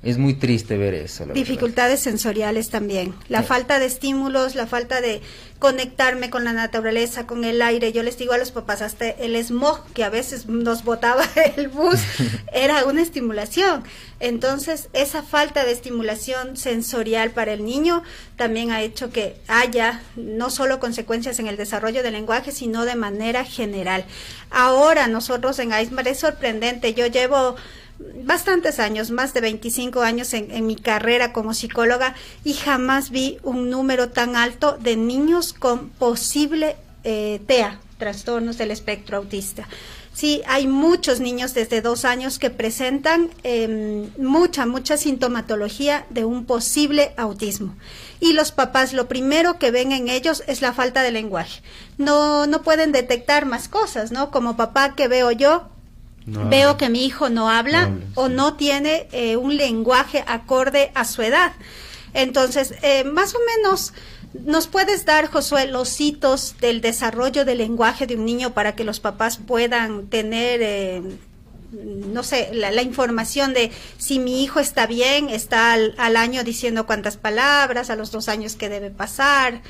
Es 0.00 0.16
muy 0.16 0.34
triste 0.34 0.76
ver 0.76 0.94
eso. 0.94 1.26
Dificultades 1.26 1.98
sensoriales 2.00 2.70
también. 2.70 3.14
La 3.28 3.42
falta 3.42 3.80
de 3.80 3.86
estímulos, 3.86 4.54
la 4.54 4.68
falta 4.68 5.00
de 5.00 5.20
conectarme 5.58 6.30
con 6.30 6.44
la 6.44 6.52
naturaleza, 6.52 7.26
con 7.26 7.42
el 7.44 7.60
aire. 7.62 7.92
Yo 7.92 8.04
les 8.04 8.16
digo 8.16 8.32
a 8.32 8.38
los 8.38 8.52
papás, 8.52 8.80
hasta 8.80 9.08
el 9.08 9.34
smog 9.44 9.84
que 9.94 10.04
a 10.04 10.08
veces 10.08 10.46
nos 10.46 10.84
botaba 10.84 11.24
el 11.56 11.66
bus 11.66 11.98
era 12.52 12.84
una 12.84 13.02
estimulación. 13.02 13.82
Entonces, 14.20 14.88
esa 14.92 15.24
falta 15.24 15.64
de 15.64 15.72
estimulación 15.72 16.56
sensorial 16.56 17.32
para 17.32 17.52
el 17.52 17.64
niño 17.64 18.04
también 18.36 18.70
ha 18.70 18.82
hecho 18.82 19.10
que 19.10 19.36
haya 19.48 20.00
no 20.14 20.50
solo 20.50 20.78
consecuencias 20.78 21.40
en 21.40 21.48
el 21.48 21.56
desarrollo 21.56 22.04
del 22.04 22.12
lenguaje, 22.12 22.52
sino 22.52 22.84
de 22.84 22.94
manera 22.94 23.44
general. 23.44 24.04
Ahora 24.50 25.08
nosotros 25.08 25.58
en 25.58 25.72
Aismar 25.72 26.06
es 26.06 26.20
sorprendente. 26.20 26.94
Yo 26.94 27.06
llevo 27.06 27.56
bastantes 28.24 28.78
años, 28.78 29.10
más 29.10 29.34
de 29.34 29.40
25 29.40 30.02
años 30.02 30.32
en, 30.34 30.66
mi 30.66 30.76
carrera 30.76 31.32
como 31.32 31.54
psicóloga 31.54 32.14
y 32.44 32.54
jamás 32.54 33.10
vi 33.10 33.38
un 33.42 33.70
número 33.70 34.10
tan 34.10 34.36
alto 34.36 34.76
de 34.78 34.96
niños 34.96 35.52
con 35.52 35.88
posible 35.88 36.76
eh, 37.04 37.40
TEA, 37.46 37.80
trastornos 37.98 38.58
del 38.58 38.70
espectro 38.70 39.16
autista. 39.16 39.68
Sí, 40.18 40.42
hay 40.48 40.66
muchos 40.66 41.20
niños 41.20 41.54
desde 41.54 41.80
dos 41.80 42.04
años 42.04 42.40
que 42.40 42.50
presentan 42.50 43.30
em, 43.44 44.10
mucha, 44.18 44.66
mucha 44.66 44.96
sintomatología 44.96 46.06
de 46.10 46.24
un 46.24 46.44
posible 46.44 47.12
autismo. 47.16 47.76
Y 48.18 48.32
los 48.32 48.50
papás 48.50 48.92
lo 48.92 49.06
primero 49.06 49.60
que 49.60 49.70
ven 49.70 49.92
en 49.92 50.08
ellos 50.08 50.42
es 50.48 50.60
la 50.60 50.72
falta 50.72 51.02
de 51.02 51.12
lenguaje. 51.12 51.62
No, 51.98 52.48
no 52.48 52.62
pueden 52.62 52.90
detectar 52.90 53.46
más 53.46 53.68
cosas, 53.68 54.10
¿no? 54.10 54.32
Como 54.32 54.56
papá 54.56 54.96
que 54.96 55.06
veo 55.06 55.30
yo, 55.30 55.68
veo 56.48 56.76
que 56.76 56.88
mi 56.88 57.04
hijo 57.04 57.28
no 57.28 57.50
habla, 57.50 57.90
o 58.14 58.28
no 58.28 58.54
tiene 58.54 59.08
eh, 59.12 59.36
un 59.36 59.56
lenguaje 59.56 60.24
acorde 60.26 60.90
a 60.94 61.04
su 61.04 61.22
edad. 61.22 61.52
Entonces, 62.14 62.74
eh, 62.82 63.04
más 63.04 63.34
o 63.34 63.38
menos, 63.56 63.92
¿nos 64.32 64.66
puedes 64.66 65.04
dar, 65.04 65.26
Josué, 65.26 65.66
los 65.66 66.00
hitos 66.00 66.56
del 66.60 66.80
desarrollo 66.80 67.44
del 67.44 67.58
lenguaje 67.58 68.06
de 68.06 68.16
un 68.16 68.24
niño 68.24 68.54
para 68.54 68.74
que 68.74 68.84
los 68.84 69.00
papás 69.00 69.38
puedan 69.38 70.06
tener, 70.08 70.60
eh, 70.62 71.02
no 71.72 72.22
sé, 72.22 72.50
la, 72.52 72.82
información 72.82 73.52
de 73.52 73.70
si 73.98 74.18
mi 74.18 74.42
hijo 74.42 74.58
está 74.60 74.86
bien, 74.86 75.28
está 75.28 75.72
al, 75.72 75.94
al 75.98 76.16
año 76.16 76.44
diciendo 76.44 76.86
cuántas 76.86 77.16
palabras, 77.16 77.90
a 77.90 77.96
los 77.96 78.10
dos 78.10 78.28
años 78.28 78.56
que 78.56 78.68
debe 78.68 78.90
pasar? 78.90 79.62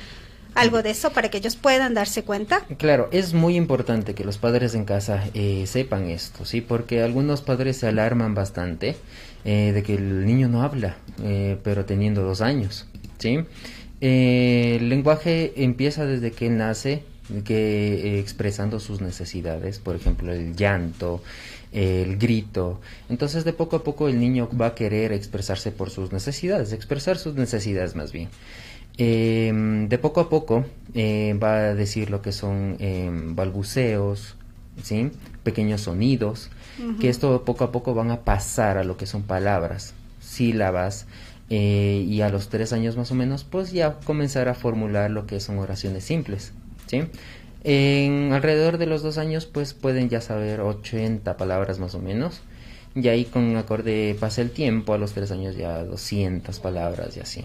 Algo 0.58 0.82
de 0.82 0.90
eso 0.90 1.10
para 1.10 1.30
que 1.30 1.38
ellos 1.38 1.56
puedan 1.56 1.94
darse 1.94 2.22
cuenta? 2.22 2.64
Claro, 2.78 3.08
es 3.12 3.34
muy 3.34 3.56
importante 3.56 4.14
que 4.14 4.24
los 4.24 4.38
padres 4.38 4.74
en 4.74 4.84
casa 4.84 5.24
eh, 5.34 5.64
sepan 5.66 6.08
esto, 6.08 6.44
¿sí? 6.44 6.60
Porque 6.60 7.02
algunos 7.02 7.42
padres 7.42 7.76
se 7.78 7.86
alarman 7.86 8.34
bastante 8.34 8.96
eh, 9.44 9.72
de 9.72 9.82
que 9.82 9.94
el 9.94 10.26
niño 10.26 10.48
no 10.48 10.62
habla, 10.62 10.96
eh, 11.22 11.58
pero 11.62 11.84
teniendo 11.84 12.22
dos 12.22 12.40
años, 12.40 12.86
¿sí? 13.18 13.40
el 14.00 14.88
lenguaje 14.88 15.52
empieza 15.56 16.06
desde 16.06 16.30
que 16.30 16.48
nace, 16.50 17.02
que 17.44 18.20
expresando 18.20 18.78
sus 18.78 19.00
necesidades, 19.00 19.80
por 19.80 19.96
ejemplo, 19.96 20.32
el 20.32 20.54
llanto, 20.54 21.20
el 21.72 22.16
grito. 22.16 22.80
Entonces, 23.08 23.44
de 23.44 23.52
poco 23.52 23.76
a 23.76 23.84
poco 23.84 24.08
el 24.08 24.20
niño 24.20 24.48
va 24.58 24.66
a 24.68 24.74
querer 24.74 25.12
expresarse 25.12 25.72
por 25.72 25.90
sus 25.90 26.12
necesidades, 26.12 26.72
expresar 26.72 27.18
sus 27.18 27.34
necesidades 27.34 27.94
más 27.94 28.12
bien. 28.12 28.28
Em, 28.98 29.88
de 29.88 29.96
poco 29.98 30.20
a 30.20 30.28
poco 30.28 30.64
eh, 30.92 31.38
va 31.40 31.54
a 31.54 31.74
decir 31.74 32.10
lo 32.10 32.20
que 32.20 32.32
son 32.32 32.76
em, 32.80 33.36
balbuceos, 33.36 34.36
¿sí? 34.82 35.12
pequeños 35.44 35.82
sonidos, 35.82 36.50
que 37.00 37.08
esto 37.08 37.44
poco 37.44 37.64
a 37.64 37.72
poco 37.72 37.94
van 37.94 38.10
a 38.10 38.20
pasar 38.20 38.76
a 38.76 38.84
lo 38.84 38.96
que 38.96 39.06
son 39.06 39.22
palabras, 39.22 39.94
sílabas, 40.20 41.06
eh, 41.50 42.04
y 42.06 42.20
a 42.20 42.28
los 42.28 42.48
tres 42.48 42.72
años 42.72 42.96
más 42.96 43.10
o 43.10 43.14
menos, 43.14 43.44
pues 43.44 43.72
ya 43.72 43.94
comenzar 44.04 44.48
a 44.48 44.54
formular 44.54 45.10
lo 45.10 45.26
que 45.26 45.40
son 45.40 45.58
oraciones 45.58 46.04
simples. 46.04 46.52
¿sí? 46.86 47.04
En 47.64 48.32
alrededor 48.32 48.78
de 48.78 48.86
los 48.86 49.02
dos 49.02 49.18
años, 49.18 49.46
pues 49.46 49.74
pueden 49.74 50.08
ya 50.08 50.20
saber 50.20 50.60
80 50.60 51.36
palabras 51.36 51.78
más 51.78 51.94
o 51.94 52.00
menos. 52.00 52.42
Y 52.94 53.08
ahí 53.08 53.24
con 53.24 53.44
un 53.44 53.56
acorde 53.56 54.16
pasa 54.18 54.42
el 54.42 54.50
tiempo, 54.50 54.92
a 54.92 54.98
los 54.98 55.12
tres 55.12 55.30
años 55.30 55.56
ya 55.56 55.84
200 55.84 56.58
palabras 56.60 57.16
y 57.16 57.20
así. 57.20 57.44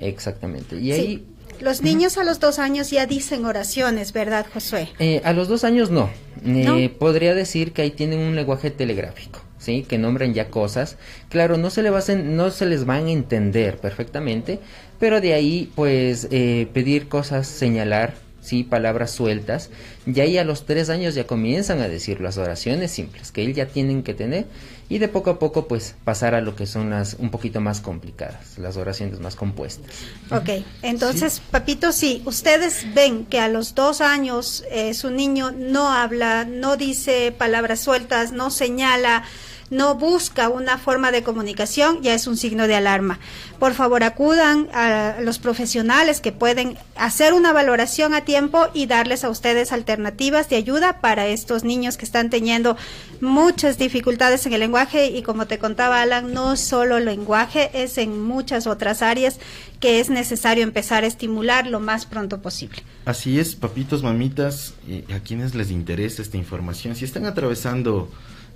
Exactamente. 0.00 0.76
Y 0.76 0.92
ahí... 0.92 1.26
Los 1.60 1.82
niños 1.82 2.16
a 2.16 2.24
los 2.24 2.40
dos 2.40 2.58
años 2.58 2.90
ya 2.90 3.04
dicen 3.04 3.44
oraciones, 3.44 4.14
¿verdad, 4.14 4.46
Josué? 4.52 4.88
Eh, 4.98 5.20
a 5.24 5.34
los 5.34 5.46
dos 5.46 5.62
años 5.62 5.90
no. 5.90 6.08
Eh, 6.42 6.88
podría 6.88 7.34
decir 7.34 7.72
que 7.72 7.82
ahí 7.82 7.90
tienen 7.90 8.20
un 8.20 8.34
lenguaje 8.34 8.70
telegráfico, 8.70 9.40
¿sí? 9.58 9.84
Que 9.86 9.98
nombran 9.98 10.32
ya 10.32 10.48
cosas. 10.48 10.96
Claro, 11.28 11.58
no 11.58 11.68
se, 11.68 11.82
le 11.82 11.90
va 11.90 12.00
no 12.24 12.50
se 12.50 12.64
les 12.64 12.86
van 12.86 13.06
a 13.08 13.10
entender 13.10 13.76
perfectamente, 13.76 14.58
pero 14.98 15.20
de 15.20 15.34
ahí, 15.34 15.70
pues, 15.74 16.28
eh, 16.30 16.66
pedir 16.72 17.08
cosas, 17.08 17.46
señalar, 17.46 18.14
¿sí? 18.40 18.64
Palabras 18.64 19.10
sueltas. 19.10 19.70
Y 20.06 20.20
ahí 20.20 20.38
a 20.38 20.44
los 20.44 20.66
tres 20.66 20.90
años 20.90 21.14
ya 21.14 21.26
comienzan 21.26 21.80
a 21.80 21.88
decir 21.88 22.20
las 22.20 22.38
oraciones 22.38 22.90
simples 22.90 23.32
que 23.32 23.44
él 23.44 23.54
ya 23.54 23.66
tienen 23.66 24.02
que 24.02 24.14
tener 24.14 24.46
y 24.90 24.98
de 24.98 25.06
poco 25.06 25.30
a 25.30 25.38
poco 25.38 25.68
pues 25.68 25.94
pasar 26.04 26.34
a 26.34 26.40
lo 26.40 26.56
que 26.56 26.66
son 26.66 26.90
las 26.90 27.14
un 27.14 27.30
poquito 27.30 27.60
más 27.60 27.80
complicadas, 27.80 28.58
las 28.58 28.76
oraciones 28.76 29.20
más 29.20 29.36
compuestas. 29.36 29.94
Ok, 30.30 30.64
entonces 30.82 31.40
papito, 31.50 31.92
si 31.92 32.22
ustedes 32.26 32.84
ven 32.92 33.24
que 33.24 33.38
a 33.38 33.48
los 33.48 33.76
dos 33.76 34.00
años 34.00 34.64
eh, 34.70 34.92
su 34.94 35.10
niño 35.10 35.52
no 35.52 35.90
habla, 35.90 36.44
no 36.44 36.76
dice 36.76 37.32
palabras 37.32 37.80
sueltas, 37.80 38.32
no 38.32 38.50
señala, 38.50 39.22
no 39.70 39.94
busca 39.94 40.48
una 40.48 40.78
forma 40.78 41.12
de 41.12 41.22
comunicación, 41.22 42.02
ya 42.02 42.12
es 42.14 42.26
un 42.26 42.36
signo 42.36 42.66
de 42.66 42.74
alarma. 42.74 43.20
Por 43.58 43.74
favor, 43.74 44.02
acudan 44.02 44.68
a 44.74 45.16
los 45.20 45.38
profesionales 45.38 46.20
que 46.20 46.32
pueden 46.32 46.76
hacer 46.96 47.32
una 47.32 47.52
valoración 47.52 48.14
a 48.14 48.24
tiempo 48.24 48.66
y 48.74 48.86
darles 48.86 49.24
a 49.24 49.30
ustedes 49.30 49.72
alternativas 49.72 50.48
de 50.48 50.56
ayuda 50.56 51.00
para 51.00 51.28
estos 51.28 51.62
niños 51.62 51.96
que 51.96 52.04
están 52.04 52.30
teniendo 52.30 52.76
muchas 53.20 53.78
dificultades 53.78 54.44
en 54.46 54.52
el 54.52 54.60
lenguaje 54.60 55.06
y 55.06 55.22
como 55.22 55.46
te 55.46 55.58
contaba 55.58 56.02
Alan, 56.02 56.32
no 56.32 56.56
solo 56.56 56.96
el 56.96 57.04
lenguaje, 57.04 57.70
es 57.72 57.96
en 57.98 58.22
muchas 58.22 58.66
otras 58.66 59.02
áreas 59.02 59.38
que 59.78 60.00
es 60.00 60.10
necesario 60.10 60.64
empezar 60.64 61.04
a 61.04 61.06
estimular 61.06 61.66
lo 61.66 61.80
más 61.80 62.06
pronto 62.06 62.42
posible. 62.42 62.82
Así 63.04 63.38
es, 63.38 63.54
papitos, 63.54 64.02
mamitas, 64.02 64.74
a 65.14 65.20
quienes 65.20 65.54
les 65.54 65.70
interesa 65.70 66.22
esta 66.22 66.36
información, 66.36 66.96
si 66.96 67.04
están 67.04 67.24
atravesando 67.24 68.10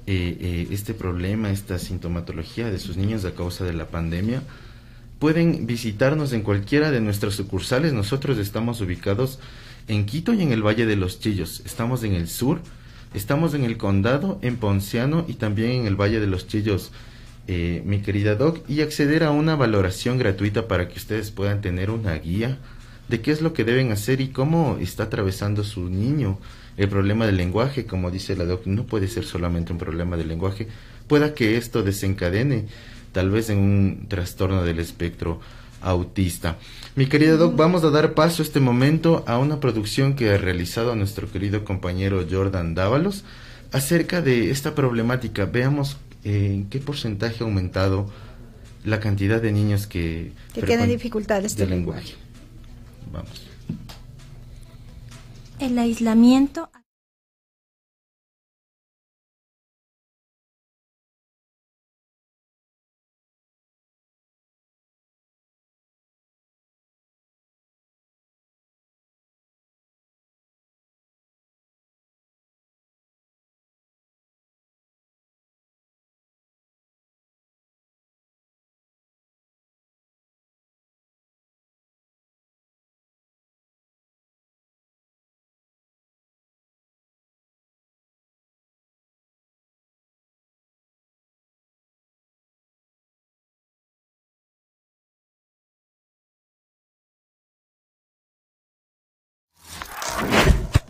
eh, 0.06 0.37
eh, 0.40 0.68
este 0.70 0.92
problema, 0.92 1.50
esta 1.50 1.78
sintomatología 1.78 2.70
de 2.70 2.78
sus 2.78 2.96
niños 2.96 3.25
a 3.25 3.34
causa 3.34 3.64
de 3.64 3.73
la 3.73 3.87
pandemia, 3.87 4.42
pueden 5.18 5.66
visitarnos 5.66 6.32
en 6.32 6.42
cualquiera 6.42 6.90
de 6.90 7.00
nuestras 7.00 7.34
sucursales. 7.34 7.92
Nosotros 7.92 8.38
estamos 8.38 8.80
ubicados 8.80 9.38
en 9.88 10.04
Quito 10.04 10.34
y 10.34 10.42
en 10.42 10.52
el 10.52 10.62
Valle 10.62 10.87
de 10.87 10.96
los 10.96 11.20
Chillos. 11.20 11.62
Estamos 11.64 12.04
en 12.04 12.12
el 12.12 12.28
sur, 12.28 12.61
estamos 13.14 13.54
en 13.54 13.64
el 13.64 13.78
condado, 13.78 14.38
en 14.42 14.56
Ponciano 14.56 15.25
y 15.26 15.34
también 15.34 15.70
en 15.70 15.87
el 15.87 15.96
Valle 15.96 16.20
de 16.20 16.26
los 16.26 16.49
Chillos, 16.49 16.92
eh, 17.46 17.82
mi 17.87 18.00
querida 18.00 18.34
Doc, 18.34 18.61
y 18.68 18.82
acceder 18.82 19.25
a 19.25 19.30
una 19.30 19.56
valoración 19.56 20.18
gratuita 20.18 20.68
para 20.68 20.88
que 20.88 20.99
ustedes 20.99 21.30
puedan 21.30 21.61
tener 21.61 21.90
una 21.90 22.14
guía 22.14 22.58
de 23.08 23.20
qué 23.20 23.30
es 23.30 23.42
lo 23.42 23.52
que 23.52 23.64
deben 23.64 23.92
hacer 23.92 24.20
y 24.20 24.28
cómo 24.28 24.78
está 24.80 25.04
atravesando 25.04 25.64
su 25.64 25.88
niño 25.88 26.38
el 26.76 26.88
problema 26.88 27.26
del 27.26 27.37
lenguaje, 27.37 27.87
como 27.87 28.11
dice 28.11 28.37
la 28.37 28.44
doc, 28.44 28.66
no 28.66 28.84
puede 28.84 29.08
ser 29.08 29.25
solamente 29.25 29.73
un 29.73 29.78
problema 29.78 30.16
del 30.16 30.28
lenguaje, 30.28 30.68
pueda 31.06 31.34
que 31.34 31.56
esto 31.56 31.82
desencadene 31.82 32.66
tal 33.12 33.30
vez 33.30 33.49
en 33.49 33.58
un 33.58 34.06
trastorno 34.08 34.64
del 34.64 34.80
espectro 34.80 35.40
autista. 35.80 36.58
Mi 36.96 37.06
querida 37.06 37.37
Doc, 37.37 37.54
vamos 37.56 37.84
a 37.84 37.90
dar 37.90 38.14
paso 38.14 38.42
este 38.42 38.58
momento 38.58 39.23
a 39.26 39.38
una 39.38 39.61
producción 39.61 40.14
que 40.14 40.30
ha 40.30 40.38
realizado 40.38 40.96
nuestro 40.96 41.30
querido 41.30 41.64
compañero 41.64 42.26
Jordan 42.28 42.75
Dávalos 42.75 43.25
acerca 43.70 44.20
de 44.20 44.50
esta 44.50 44.75
problemática. 44.75 45.44
Veamos 45.44 45.96
eh, 46.25 46.52
en 46.54 46.64
qué 46.70 46.80
porcentaje 46.80 47.44
ha 47.44 47.46
aumentado 47.46 48.11
la 48.84 49.00
cantidad 49.00 49.40
de 49.40 49.52
niños 49.52 49.87
que, 49.87 50.32
que 50.52 50.62
tienen 50.62 50.88
dificultades 50.88 51.56
de 51.56 51.66
lenguaje. 51.66 52.14
Vamos. 53.12 53.46
El 55.58 55.78
aislamiento 55.78 56.68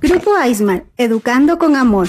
Grupo 0.07 0.35
Aismar, 0.37 0.85
educando 0.99 1.57
con 1.57 1.77
amor. 1.77 2.09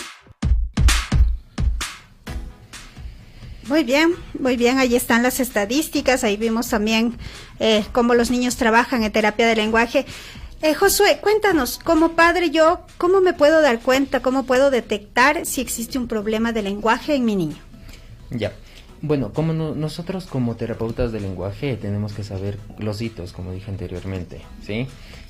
Muy 3.70 3.86
bien, 3.86 4.16
muy 4.38 4.58
bien, 4.58 4.80
ahí 4.80 4.98
están 4.98 5.24
las 5.24 5.40
estadísticas, 5.40 6.26
ahí 6.26 6.36
vimos 6.36 6.68
también 6.68 7.18
eh, 7.62 7.86
cómo 7.94 8.14
los 8.14 8.32
niños 8.32 8.58
trabajan 8.58 9.04
en 9.04 9.14
terapia 9.14 9.48
de 9.48 9.56
lenguaje. 9.56 10.06
Eh, 10.62 10.74
Josué, 10.74 11.20
cuéntanos, 11.22 11.80
como 11.82 12.18
padre 12.18 12.50
yo, 12.50 12.82
¿cómo 12.98 13.22
me 13.22 13.32
puedo 13.32 13.62
dar 13.62 13.80
cuenta, 13.80 14.22
cómo 14.22 14.44
puedo 14.44 14.72
detectar 14.72 15.46
si 15.46 15.62
existe 15.62 15.98
un 15.98 16.10
problema 16.10 16.52
de 16.52 16.64
lenguaje 16.64 17.16
en 17.16 17.24
mi 17.24 17.38
niño? 17.38 17.56
Ya, 18.30 18.52
bueno, 19.02 19.32
como 19.32 19.54
nosotros 19.54 20.26
como 20.26 20.58
terapeutas 20.58 21.12
de 21.12 21.20
lenguaje 21.20 21.78
tenemos 21.78 22.12
que 22.12 22.26
saber 22.26 22.58
los 22.78 23.02
hitos, 23.02 23.32
como 23.32 23.54
dije 23.54 23.72
anteriormente, 23.72 24.42
¿sí? 24.66 24.88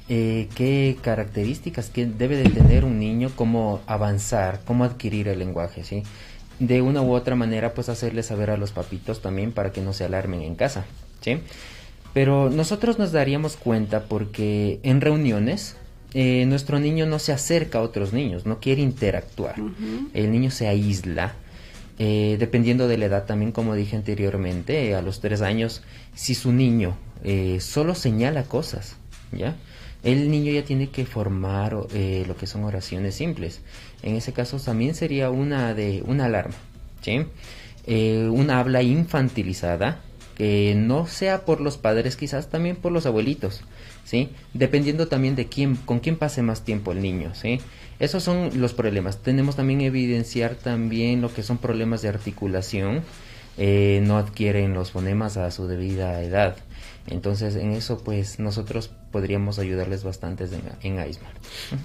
Eh, 0.07 0.49
qué 0.55 0.97
características 1.01 1.89
que 1.89 2.05
debe 2.05 2.37
de 2.37 2.49
tener 2.49 2.85
un 2.85 2.99
niño, 2.99 3.31
cómo 3.35 3.81
avanzar, 3.87 4.61
cómo 4.65 4.83
adquirir 4.83 5.27
el 5.27 5.39
lenguaje, 5.39 5.83
¿sí? 5.83 6.03
de 6.59 6.81
una 6.81 7.01
u 7.01 7.13
otra 7.13 7.35
manera 7.35 7.73
pues 7.73 7.89
hacerle 7.89 8.23
saber 8.23 8.49
a 8.49 8.57
los 8.57 8.71
papitos 8.71 9.21
también 9.21 9.51
para 9.51 9.71
que 9.71 9.81
no 9.81 9.93
se 9.93 10.05
alarmen 10.05 10.41
en 10.41 10.55
casa, 10.55 10.85
¿sí? 11.21 11.39
Pero 12.13 12.49
nosotros 12.49 12.97
nos 12.97 13.11
daríamos 13.11 13.57
cuenta 13.57 14.03
porque 14.03 14.79
en 14.83 15.01
reuniones 15.01 15.75
eh, 16.13 16.45
nuestro 16.45 16.79
niño 16.79 17.05
no 17.05 17.19
se 17.19 17.33
acerca 17.33 17.79
a 17.79 17.81
otros 17.81 18.13
niños, 18.13 18.45
no 18.45 18.59
quiere 18.59 18.81
interactuar, 18.81 19.55
el 20.13 20.31
niño 20.31 20.49
se 20.49 20.67
aísla, 20.69 21.33
eh, 21.99 22.37
dependiendo 22.39 22.87
de 22.87 22.97
la 22.97 23.05
edad 23.05 23.25
también 23.25 23.51
como 23.51 23.75
dije 23.75 23.97
anteriormente, 23.97 24.95
a 24.95 25.01
los 25.01 25.19
tres 25.19 25.41
años, 25.41 25.81
si 26.13 26.35
su 26.35 26.53
niño 26.53 26.95
eh, 27.25 27.57
solo 27.59 27.95
señala 27.95 28.43
cosas, 28.43 28.95
¿ya? 29.33 29.55
El 30.05 30.29
niño 30.29 30.51
ya 30.53 30.63
tiene 30.63 30.89
que 30.89 31.05
formar 31.05 31.75
eh, 31.93 32.23
lo 32.27 32.37
que 32.37 32.45
son 32.45 32.63
oraciones 32.63 33.15
simples. 33.15 33.61
En 34.03 34.15
ese 34.15 34.33
caso 34.33 34.59
también 34.59 34.93
sería 34.93 35.31
una 35.31 35.73
de 35.73 36.03
una 36.05 36.25
alarma, 36.25 36.55
¿sí? 37.01 37.25
Eh, 37.87 38.29
una 38.31 38.59
habla 38.59 38.83
infantilizada 38.83 40.01
que 40.37 40.75
no 40.75 41.07
sea 41.07 41.43
por 41.43 41.59
los 41.59 41.77
padres, 41.77 42.17
quizás 42.17 42.49
también 42.49 42.75
por 42.75 42.91
los 42.91 43.07
abuelitos, 43.07 43.63
¿sí? 44.03 44.29
Dependiendo 44.53 45.07
también 45.07 45.35
de 45.35 45.47
quién, 45.47 45.75
con 45.75 45.99
quién 45.99 46.17
pase 46.17 46.43
más 46.43 46.63
tiempo 46.63 46.91
el 46.91 47.01
niño, 47.01 47.33
¿sí? 47.33 47.59
Esos 47.99 48.21
son 48.21 48.51
los 48.61 48.73
problemas. 48.73 49.23
Tenemos 49.23 49.55
también 49.55 49.81
evidenciar 49.81 50.53
también 50.53 51.21
lo 51.21 51.33
que 51.33 51.41
son 51.41 51.57
problemas 51.57 52.03
de 52.03 52.09
articulación, 52.09 53.01
eh, 53.57 54.01
no 54.03 54.17
adquieren 54.17 54.73
los 54.73 54.91
fonemas 54.91 55.37
a 55.37 55.49
su 55.51 55.67
debida 55.67 56.21
edad. 56.21 56.55
Entonces, 57.07 57.55
en 57.55 57.71
eso, 57.71 57.99
pues, 58.03 58.39
nosotros 58.39 58.89
podríamos 59.11 59.59
ayudarles 59.59 60.03
bastante 60.03 60.45
en, 60.81 60.97
en 60.97 61.17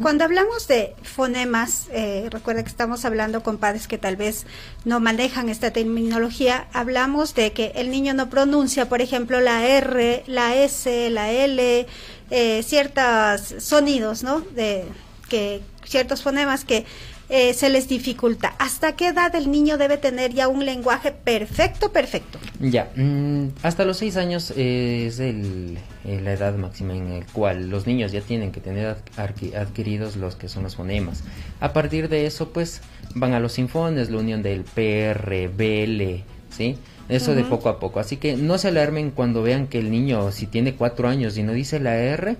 Cuando 0.01 0.25
hablamos 0.25 0.67
de 0.67 0.95
fonemas, 1.03 1.89
eh, 1.93 2.27
recuerda 2.31 2.63
que 2.63 2.71
estamos 2.71 3.05
hablando 3.05 3.43
con 3.43 3.59
padres 3.59 3.87
que 3.87 3.99
tal 3.99 4.17
vez 4.17 4.47
no 4.87 4.99
manejan 4.99 5.51
esta 5.51 5.73
terminología, 5.73 6.69
hablamos 6.73 7.35
de 7.35 7.53
que 7.53 7.73
el 7.77 7.91
niño 7.91 8.15
no 8.15 8.31
pronuncia, 8.31 8.89
por 8.89 9.03
ejemplo, 9.03 9.41
la 9.41 9.67
R, 9.67 10.25
la 10.27 10.57
S, 10.57 11.11
la 11.11 11.31
L, 11.31 11.87
eh, 12.31 12.63
ciertos 12.63 13.55
sonidos, 13.59 14.23
¿no? 14.23 14.41
De 14.41 14.87
que 15.29 15.61
ciertos 15.85 16.23
fonemas 16.23 16.65
que 16.65 16.87
eh, 17.31 17.55
se 17.55 17.71
les 17.71 17.89
dificulta. 17.89 18.55
¿Hasta 18.59 18.97
qué 18.97 19.09
edad 19.09 19.33
el 19.37 19.51
niño 19.51 19.79
debe 19.79 19.99
tener 19.99 20.35
ya 20.35 20.49
un 20.49 20.67
lenguaje 20.67 21.13
perfecto, 21.13 21.93
perfecto? 21.93 22.41
Ya, 22.59 22.91
mm, 22.97 23.51
hasta 23.63 23.85
los 23.85 23.99
seis 23.99 24.17
años 24.17 24.53
es 24.57 25.21
el, 25.21 25.79
eh, 26.05 26.21
la 26.23 26.33
edad 26.33 26.57
máxima 26.57 26.95
en 26.95 27.13
el 27.13 27.27
cual 27.27 27.71
los 27.71 27.87
niños 27.87 28.11
ya 28.11 28.21
tienen 28.21 28.51
que 28.51 28.61
tener 28.61 28.97
adquiridos 29.17 30.17
los 30.17 30.35
que 30.35 30.49
son 30.49 30.65
los 30.65 30.75
fonemas. 30.75 31.23
A 31.61 31.73
partir 31.73 32.09
de 32.09 32.27
eso, 32.27 32.53
pues 32.53 32.81
van 33.15 33.33
a 33.33 33.41
los 33.41 33.53
sinfones, 33.53 34.11
la 34.11 34.19
unión 34.19 34.43
del 34.43 34.65
PR, 34.65 35.49
BL, 35.49 36.25
¿sí? 36.51 36.79
Eso 37.09 37.35
de 37.35 37.45
poco 37.45 37.69
a 37.69 37.79
poco. 37.81 38.01
Así 38.01 38.17
que 38.17 38.37
no 38.37 38.59
se 38.59 38.69
alarmen 38.69 39.11
cuando 39.11 39.43
vean 39.43 39.67
que 39.67 39.79
el 39.79 39.91
niño, 39.91 40.31
si 40.33 40.47
tiene 40.47 40.75
cuatro 40.75 41.09
años 41.09 41.37
y 41.39 41.43
no 41.43 41.53
dice 41.53 41.81
la 41.81 41.97
R, 41.97 42.37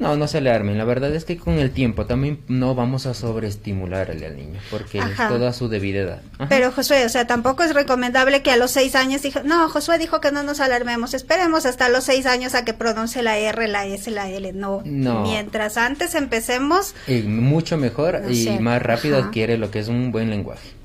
no, 0.00 0.16
no 0.16 0.26
se 0.26 0.40
le 0.40 0.50
armen. 0.50 0.78
La 0.78 0.84
verdad 0.84 1.14
es 1.14 1.24
que 1.26 1.36
con 1.36 1.58
el 1.58 1.70
tiempo 1.70 2.06
también 2.06 2.40
no 2.48 2.74
vamos 2.74 3.04
a 3.04 3.12
sobreestimularle 3.12 4.26
al 4.26 4.36
niño, 4.36 4.58
porque 4.70 4.98
es 4.98 5.16
toda 5.16 5.52
su 5.52 5.68
debida 5.68 6.00
edad. 6.00 6.22
Pero 6.48 6.72
Josué, 6.72 7.04
o 7.04 7.08
sea, 7.10 7.26
tampoco 7.26 7.62
es 7.62 7.74
recomendable 7.74 8.42
que 8.42 8.50
a 8.50 8.56
los 8.56 8.70
seis 8.70 8.94
años 8.94 9.20
dijo, 9.22 9.40
no, 9.44 9.68
Josué 9.68 9.98
dijo 9.98 10.20
que 10.20 10.32
no 10.32 10.42
nos 10.42 10.60
alarmemos, 10.60 11.12
esperemos 11.12 11.66
hasta 11.66 11.90
los 11.90 12.04
seis 12.04 12.24
años 12.24 12.54
a 12.54 12.64
que 12.64 12.72
pronuncie 12.72 13.22
la 13.22 13.36
R, 13.36 13.68
la 13.68 13.84
S, 13.86 14.10
la 14.10 14.30
L. 14.30 14.52
No, 14.54 14.82
no. 14.84 15.22
mientras 15.22 15.76
antes 15.76 16.14
empecemos. 16.14 16.94
Y 17.06 17.20
mucho 17.22 17.76
mejor 17.76 18.22
y 18.30 18.58
más 18.58 18.82
rápido 18.82 19.18
adquiere 19.18 19.58
lo 19.58 19.70
que 19.70 19.80
es 19.80 19.88
un 19.88 20.12
buen 20.12 20.30
lenguaje. 20.30 20.79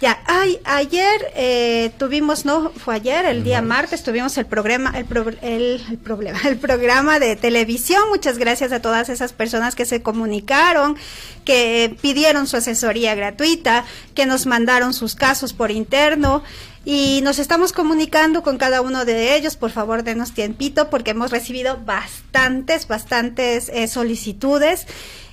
Ya, 0.00 0.22
ay, 0.26 0.58
ayer 0.64 1.32
eh, 1.34 1.90
tuvimos, 1.98 2.44
no, 2.44 2.70
fue 2.70 2.94
ayer, 2.94 3.26
el 3.26 3.44
día 3.44 3.60
martes, 3.60 4.02
tuvimos 4.02 4.36
el 4.38 4.46
programa, 4.46 4.92
el, 4.96 5.06
el, 5.42 5.98
problema, 5.98 6.40
el 6.48 6.56
programa 6.56 7.18
de 7.18 7.36
televisión. 7.36 8.08
Muchas 8.08 8.38
gracias 8.38 8.72
a 8.72 8.80
todas 8.80 9.08
esas 9.08 9.32
personas 9.32 9.74
que 9.74 9.84
se 9.84 10.02
comunicaron, 10.02 10.96
que 11.44 11.96
pidieron 12.00 12.46
su 12.46 12.56
asesoría 12.56 13.14
gratuita, 13.14 13.84
que 14.14 14.26
nos 14.26 14.46
mandaron 14.46 14.94
sus 14.94 15.14
casos 15.14 15.52
por 15.52 15.70
interno. 15.70 16.42
Y 16.82 17.20
nos 17.22 17.38
estamos 17.38 17.72
comunicando 17.72 18.42
con 18.42 18.56
cada 18.56 18.80
uno 18.80 19.04
de 19.04 19.36
ellos. 19.36 19.56
Por 19.56 19.70
favor, 19.70 20.02
denos 20.02 20.32
tiempito 20.32 20.88
porque 20.88 21.10
hemos 21.10 21.30
recibido 21.30 21.78
bastantes, 21.84 22.88
bastantes 22.88 23.68
eh, 23.68 23.86
solicitudes 23.86 24.86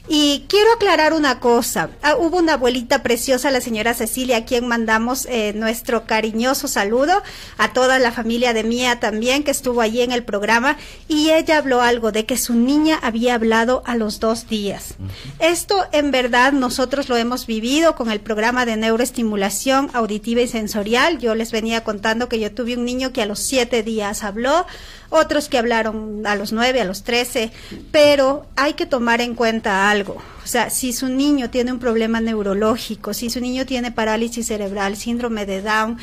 y 0.08 0.46
quiero 0.48 0.72
aclarar 0.74 1.14
una 1.14 1.40
cosa. 1.40 1.90
Ah, 2.02 2.16
hubo 2.18 2.38
una 2.38 2.54
abuelita 2.54 3.04
preciosa, 3.04 3.52
la 3.52 3.62
señora 3.62 3.94
Cecilia, 3.94 4.38
a 4.38 4.46
quien 4.46 4.68
mandamos 4.68 5.26
eh, 5.30 5.54
nuestro 5.54 6.06
cariñoso 6.06 6.68
saludo, 6.68 7.22
a 7.58 7.74
toda 7.74 8.00
la 8.00 8.12
familia 8.12 8.54
de 8.54 8.64
Mía 8.64 9.00
también, 9.00 9.44
que 9.44 9.52
estuvo 9.52 9.82
allí 9.82 10.02
en 10.02 10.12
el 10.12 10.24
programa, 10.24 10.78
y 11.08 11.32
ella 11.32 11.58
habló 11.58 11.82
algo 11.82 12.12
de 12.12 12.26
que 12.26 12.38
su 12.38 12.54
niña 12.54 13.00
había 13.02 13.36
hablado 13.36 13.84
a 13.86 13.96
los 13.96 14.20
dos 14.20 14.48
días. 14.48 14.96
Esto 15.40 15.86
en 15.92 16.12
verdad 16.12 16.54
nosotros 16.54 17.10
lo 17.10 17.18
hemos 17.18 17.46
vivido 17.46 17.96
con 17.96 18.10
el 18.10 18.20
programa 18.20 18.66
de 18.66 18.78
neuroestimulación 18.78 19.90
auditiva 19.94 20.42
y 20.42 20.48
sensorial. 20.48 21.20
Yo 21.20 21.36
les 21.36 21.52
venía 21.52 21.84
contando 21.84 22.30
que 22.30 22.40
yo 22.40 22.54
tuve 22.54 22.78
un 22.78 22.86
niño 22.86 23.12
que 23.12 23.22
a 23.22 23.26
los 23.26 23.40
siete 23.40 23.84
días 23.84 24.24
habló, 24.24 24.66
otros 25.10 25.48
que 25.50 25.58
hablaron 25.58 26.26
a 26.26 26.36
los 26.36 26.52
nueve, 26.52 26.82
a 26.82 26.86
los 26.86 27.04
trece, 27.04 27.52
pero 27.92 28.46
hay 28.56 28.74
que 28.74 28.86
tomar 28.86 29.22
en 29.22 29.36
cuenta 29.36 29.90
algo. 29.90 30.22
O 30.44 30.48
sea, 30.48 30.70
si 30.70 30.94
su 30.94 31.08
niño 31.08 31.50
tiene 31.50 31.72
un 31.72 31.80
problema 31.80 32.22
neurológico, 32.22 33.14
si 33.14 33.30
su 33.30 33.40
niño 33.42 33.66
tiene 33.66 33.92
parálisis 33.92 34.48
cerebral, 34.48 34.96
síndrome 34.96 35.46
de 35.46 35.62
Down, 35.62 35.98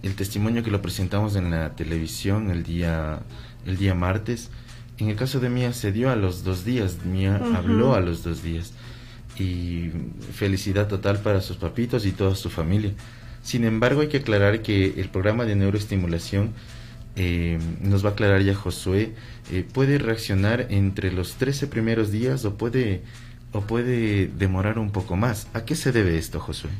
el 0.01 0.15
testimonio 0.15 0.63
que 0.63 0.71
lo 0.71 0.81
presentamos 0.81 1.35
en 1.35 1.51
la 1.51 1.75
televisión 1.75 2.49
el 2.49 2.63
día, 2.63 3.19
el 3.65 3.75
día 3.75 3.93
martes, 3.93 4.51
en 4.97 5.09
el 5.09 5.17
caso 5.17 5.41
de 5.41 5.49
Mía 5.49 5.73
se 5.73 5.91
dio 5.91 6.09
a 6.09 6.15
los 6.15 6.45
dos 6.45 6.63
días, 6.63 7.03
Mía 7.03 7.41
habló 7.55 7.93
a 7.93 7.99
los 7.99 8.23
dos 8.23 8.41
días. 8.41 8.73
y 9.37 9.91
felicidad 10.33 10.87
total 10.87 11.19
para 11.19 11.41
sus 11.41 11.57
papitos 11.57 12.05
y 12.05 12.13
toda 12.13 12.35
su 12.35 12.49
familia. 12.49 12.93
Sin 13.43 13.65
embargo, 13.65 13.99
hay 13.99 14.07
que 14.07 14.19
aclarar 14.19 14.61
que 14.61 14.93
el 14.97 15.09
programa 15.09 15.43
de 15.43 15.57
neuroestimulación 15.57 16.53
eh, 17.17 17.59
nos 17.81 18.05
va 18.05 18.09
a 18.09 18.11
aclarar 18.13 18.41
ya 18.43 18.55
Josué, 18.55 19.13
eh, 19.51 19.65
puede 19.73 19.97
reaccionar 19.97 20.67
entre 20.69 21.11
los 21.11 21.33
13 21.33 21.67
primeros 21.67 22.11
días 22.11 22.45
o 22.45 22.55
puede, 22.55 23.01
o 23.51 23.61
puede 23.61 24.27
demorar 24.27 24.79
un 24.79 24.91
poco 24.91 25.17
más. 25.17 25.47
¿A 25.53 25.65
qué 25.65 25.75
se 25.75 25.91
debe 25.91 26.17
esto, 26.17 26.39
Josué? 26.39 26.71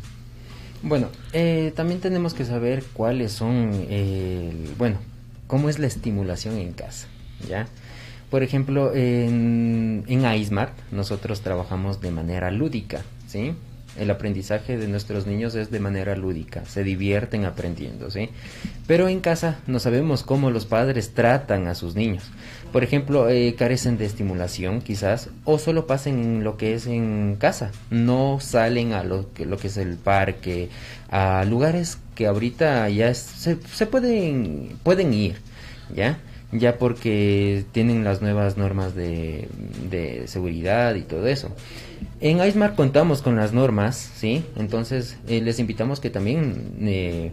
Bueno, 0.88 1.08
eh, 1.34 1.74
también 1.76 2.00
tenemos 2.00 2.36
que 2.36 2.46
saber 2.46 2.84
cuáles 2.94 3.32
son, 3.32 3.72
bueno, 4.78 5.00
cómo 5.48 5.68
es 5.68 5.80
la 5.80 5.88
estimulación 5.88 6.60
en 6.60 6.74
casa, 6.74 7.08
¿ya? 7.50 7.66
Por 8.30 8.44
ejemplo, 8.44 8.94
en, 8.94 10.04
en 10.08 10.34
iSmart 10.36 10.74
nosotros 10.92 11.42
trabajamos 11.42 12.02
de 12.02 12.12
manera 12.12 12.52
lúdica, 12.52 13.02
¿sí? 13.26 13.56
El 13.98 14.12
aprendizaje 14.12 14.78
de 14.78 14.88
nuestros 14.88 15.26
niños 15.26 15.56
es 15.56 15.72
de 15.72 15.80
manera 15.80 16.16
lúdica, 16.16 16.66
se 16.66 16.84
divierten 16.84 17.46
aprendiendo, 17.46 18.12
¿sí? 18.12 18.30
Pero 18.88 19.08
en 19.08 19.22
casa 19.22 19.60
no 19.68 19.80
sabemos 19.80 20.24
cómo 20.24 20.52
los 20.52 20.66
padres 20.66 21.14
tratan 21.14 21.68
a 21.68 21.76
sus 21.76 21.96
niños. 21.96 22.24
Por 22.72 22.84
ejemplo, 22.84 23.30
eh, 23.30 23.56
carecen 23.58 23.98
de 23.98 24.06
estimulación 24.06 24.82
quizás, 24.82 25.30
o 25.46 25.58
solo 25.60 25.88
pasen 25.88 26.44
lo 26.44 26.58
que 26.58 26.74
es 26.74 26.88
en 26.88 27.38
casa, 27.40 27.72
no 27.90 28.40
salen 28.42 28.94
a 28.94 29.04
lo 29.04 29.32
que, 29.34 29.46
lo 29.46 29.58
que 29.58 29.68
es 29.68 29.78
el 29.78 29.96
parque, 29.96 30.70
a 31.10 31.46
lugares 31.46 31.98
que 32.16 32.28
ahorita 32.28 32.90
ya 32.90 33.14
se, 33.14 33.58
se 33.74 33.86
pueden, 33.86 34.78
pueden 34.84 35.14
ir, 35.14 35.38
¿ya? 35.96 36.20
ya 36.52 36.78
porque 36.78 37.66
tienen 37.72 38.04
las 38.04 38.22
nuevas 38.22 38.58
normas 38.58 38.96
de, 38.96 39.48
de 39.90 40.28
seguridad 40.28 40.96
y 40.96 41.02
todo 41.02 41.28
eso. 41.28 41.52
En 42.22 42.46
iSmart 42.46 42.76
contamos 42.76 43.22
con 43.22 43.36
las 43.36 43.52
normas, 43.52 44.12
¿sí? 44.16 44.46
Entonces 44.56 45.18
eh, 45.28 45.42
les 45.42 45.60
invitamos 45.60 46.00
que 46.00 46.10
también 46.10 46.74
eh, 46.82 47.32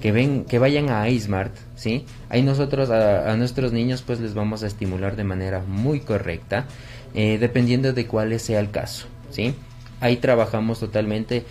que 0.00 0.10
ven, 0.10 0.44
que 0.44 0.58
vayan 0.58 0.90
a 0.90 1.08
iSmart, 1.08 1.54
¿sí? 1.76 2.04
Ahí 2.28 2.42
nosotros 2.42 2.90
a, 2.90 3.36
nuestros 3.36 3.72
niños 3.72 4.02
pues 4.02 4.20
les 4.20 4.34
vamos 4.34 4.64
a 4.64 4.66
estimular 4.66 5.14
de 5.14 5.24
manera 5.24 5.62
muy 5.66 6.00
correcta, 6.00 6.66
eh, 7.14 7.38
dependiendo 7.38 7.92
de 7.92 8.06
cuál 8.06 8.38
sea 8.40 8.58
el 8.58 8.70
caso, 8.70 9.06
¿sí? 9.30 9.54
Ahí 10.00 10.16
trabajamos 10.16 10.80
totalmente 10.80 11.44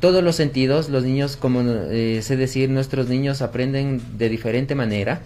todos 0.00 0.24
los 0.24 0.34
sentidos, 0.34 0.88
los 0.88 1.04
niños, 1.04 1.36
como 1.36 1.62
sé 1.62 2.36
decir, 2.38 2.70
nuestros 2.70 3.08
niños 3.08 3.42
aprenden 3.42 4.00
de 4.16 4.30
diferente 4.30 4.74
manera, 4.74 5.20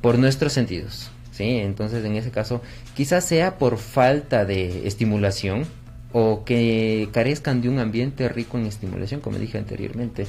por 0.00 0.18
nuestros 0.18 0.52
sentidos. 0.52 1.10
¿sí? 1.30 1.58
Entonces, 1.58 2.04
en 2.04 2.16
ese 2.16 2.30
caso, 2.30 2.62
quizás 2.96 3.24
sea 3.24 3.58
por 3.58 3.78
falta 3.78 4.44
de 4.44 4.86
estimulación 4.86 5.66
o 6.12 6.44
que 6.44 7.08
carezcan 7.12 7.60
de 7.60 7.68
un 7.68 7.78
ambiente 7.78 8.28
rico 8.28 8.58
en 8.58 8.66
estimulación, 8.66 9.20
como 9.20 9.38
dije 9.38 9.58
anteriormente. 9.58 10.26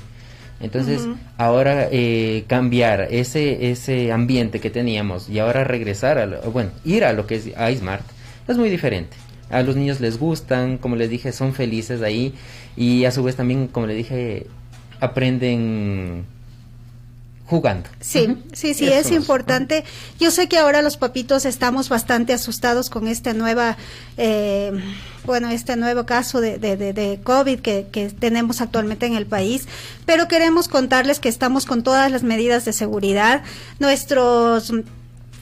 Entonces, 0.59 1.07
ahora 1.37 1.87
eh, 1.91 2.45
cambiar 2.47 3.07
ese, 3.11 3.69
ese 3.69 4.11
ambiente 4.11 4.59
que 4.59 4.71
teníamos 4.71 5.29
y 5.29 5.37
ahora 5.37 5.63
regresar 5.63 6.17
a, 6.17 6.25
bueno, 6.49 6.71
ir 6.83 7.05
a 7.05 7.13
lo 7.13 7.27
que 7.27 7.35
es 7.35 7.47
iSmart 7.47 8.03
es 8.47 8.57
muy 8.57 8.69
diferente. 8.69 9.15
A 9.49 9.61
los 9.61 9.75
niños 9.75 10.01
les 10.01 10.17
gustan, 10.17 10.77
como 10.77 10.95
les 10.95 11.09
dije, 11.09 11.31
son 11.31 11.53
felices 11.53 12.01
ahí 12.01 12.33
y 12.75 13.05
a 13.05 13.11
su 13.11 13.23
vez 13.23 13.35
también, 13.35 13.67
como 13.67 13.85
les 13.85 13.97
dije, 13.97 14.47
aprenden 14.99 16.25
jugando. 17.47 17.89
Sí, 18.01 18.43
sí, 18.51 18.73
sí, 18.73 18.87
es 18.89 19.09
importante. 19.11 19.85
Yo 20.19 20.31
sé 20.31 20.49
que 20.49 20.57
ahora 20.57 20.81
los 20.81 20.97
papitos 20.97 21.45
estamos 21.45 21.87
bastante 21.87 22.33
asustados 22.33 22.89
con 22.89 23.07
esta 23.07 23.33
nueva, 23.33 23.77
eh, 24.17 24.73
bueno, 25.25 25.49
este 25.49 25.77
nuevo 25.77 26.05
caso 26.05 26.41
de, 26.41 26.59
de, 26.59 26.75
de, 26.75 27.19
COVID 27.23 27.59
que, 27.59 27.87
que, 27.89 28.09
tenemos 28.09 28.59
actualmente 28.59 29.05
en 29.05 29.15
el 29.15 29.25
país, 29.25 29.65
pero 30.05 30.27
queremos 30.27 30.67
contarles 30.67 31.21
que 31.21 31.29
estamos 31.29 31.65
con 31.65 31.83
todas 31.83 32.11
las 32.11 32.23
medidas 32.23 32.65
de 32.65 32.73
seguridad. 32.73 33.43
Nuestros 33.79 34.73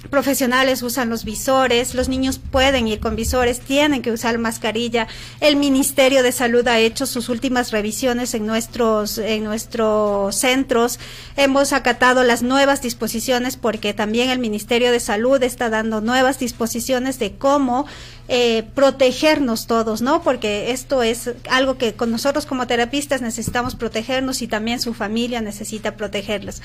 profesionales 0.10 0.82
usan 0.82 1.10
los 1.10 1.26
visores, 1.26 1.94
los 1.94 2.10
niños 2.10 2.40
pueden 2.40 2.88
ir 2.88 3.00
con 3.00 3.16
visores, 3.16 3.60
tienen 3.60 4.02
que 4.02 4.12
usar 4.12 4.38
mascarilla. 4.38 5.08
El 5.40 5.56
Ministerio 5.56 6.24
de 6.24 6.32
Salud 6.32 6.68
ha 6.68 6.80
hecho 6.80 7.06
sus 7.06 7.30
últimas 7.30 7.72
revisiones 7.72 8.34
en 8.34 8.46
nuestros 8.46 9.18
en 9.18 9.44
nuestros 9.44 10.36
centros. 10.36 11.00
Hemos 11.38 11.74
acatado 11.74 12.24
las 12.24 12.44
nuevas 12.44 12.82
disposiciones 12.82 13.58
porque 13.58 13.94
también 13.94 14.30
el 14.30 14.40
Ministerio 14.40 14.92
de 14.92 15.00
Salud 15.00 15.42
está 15.44 15.70
dando 15.70 16.02
nuevas 16.02 16.40
disposiciones 16.40 17.20
de 17.20 17.36
cómo 17.36 17.86
eh, 18.28 18.64
protegernos 18.74 19.68
todos, 19.68 20.02
¿no? 20.02 20.24
Porque 20.24 20.72
esto 20.72 21.04
es 21.04 21.30
algo 21.48 21.78
que 21.78 21.94
con 21.94 22.10
nosotros 22.10 22.48
como 22.48 22.66
terapistas 22.66 23.22
necesitamos 23.22 23.76
protegernos 23.76 24.42
y 24.42 24.48
también 24.48 24.82
su 24.82 24.96
familia 24.96 25.42
necesita 25.42 25.96
protegerlos. 25.96 26.62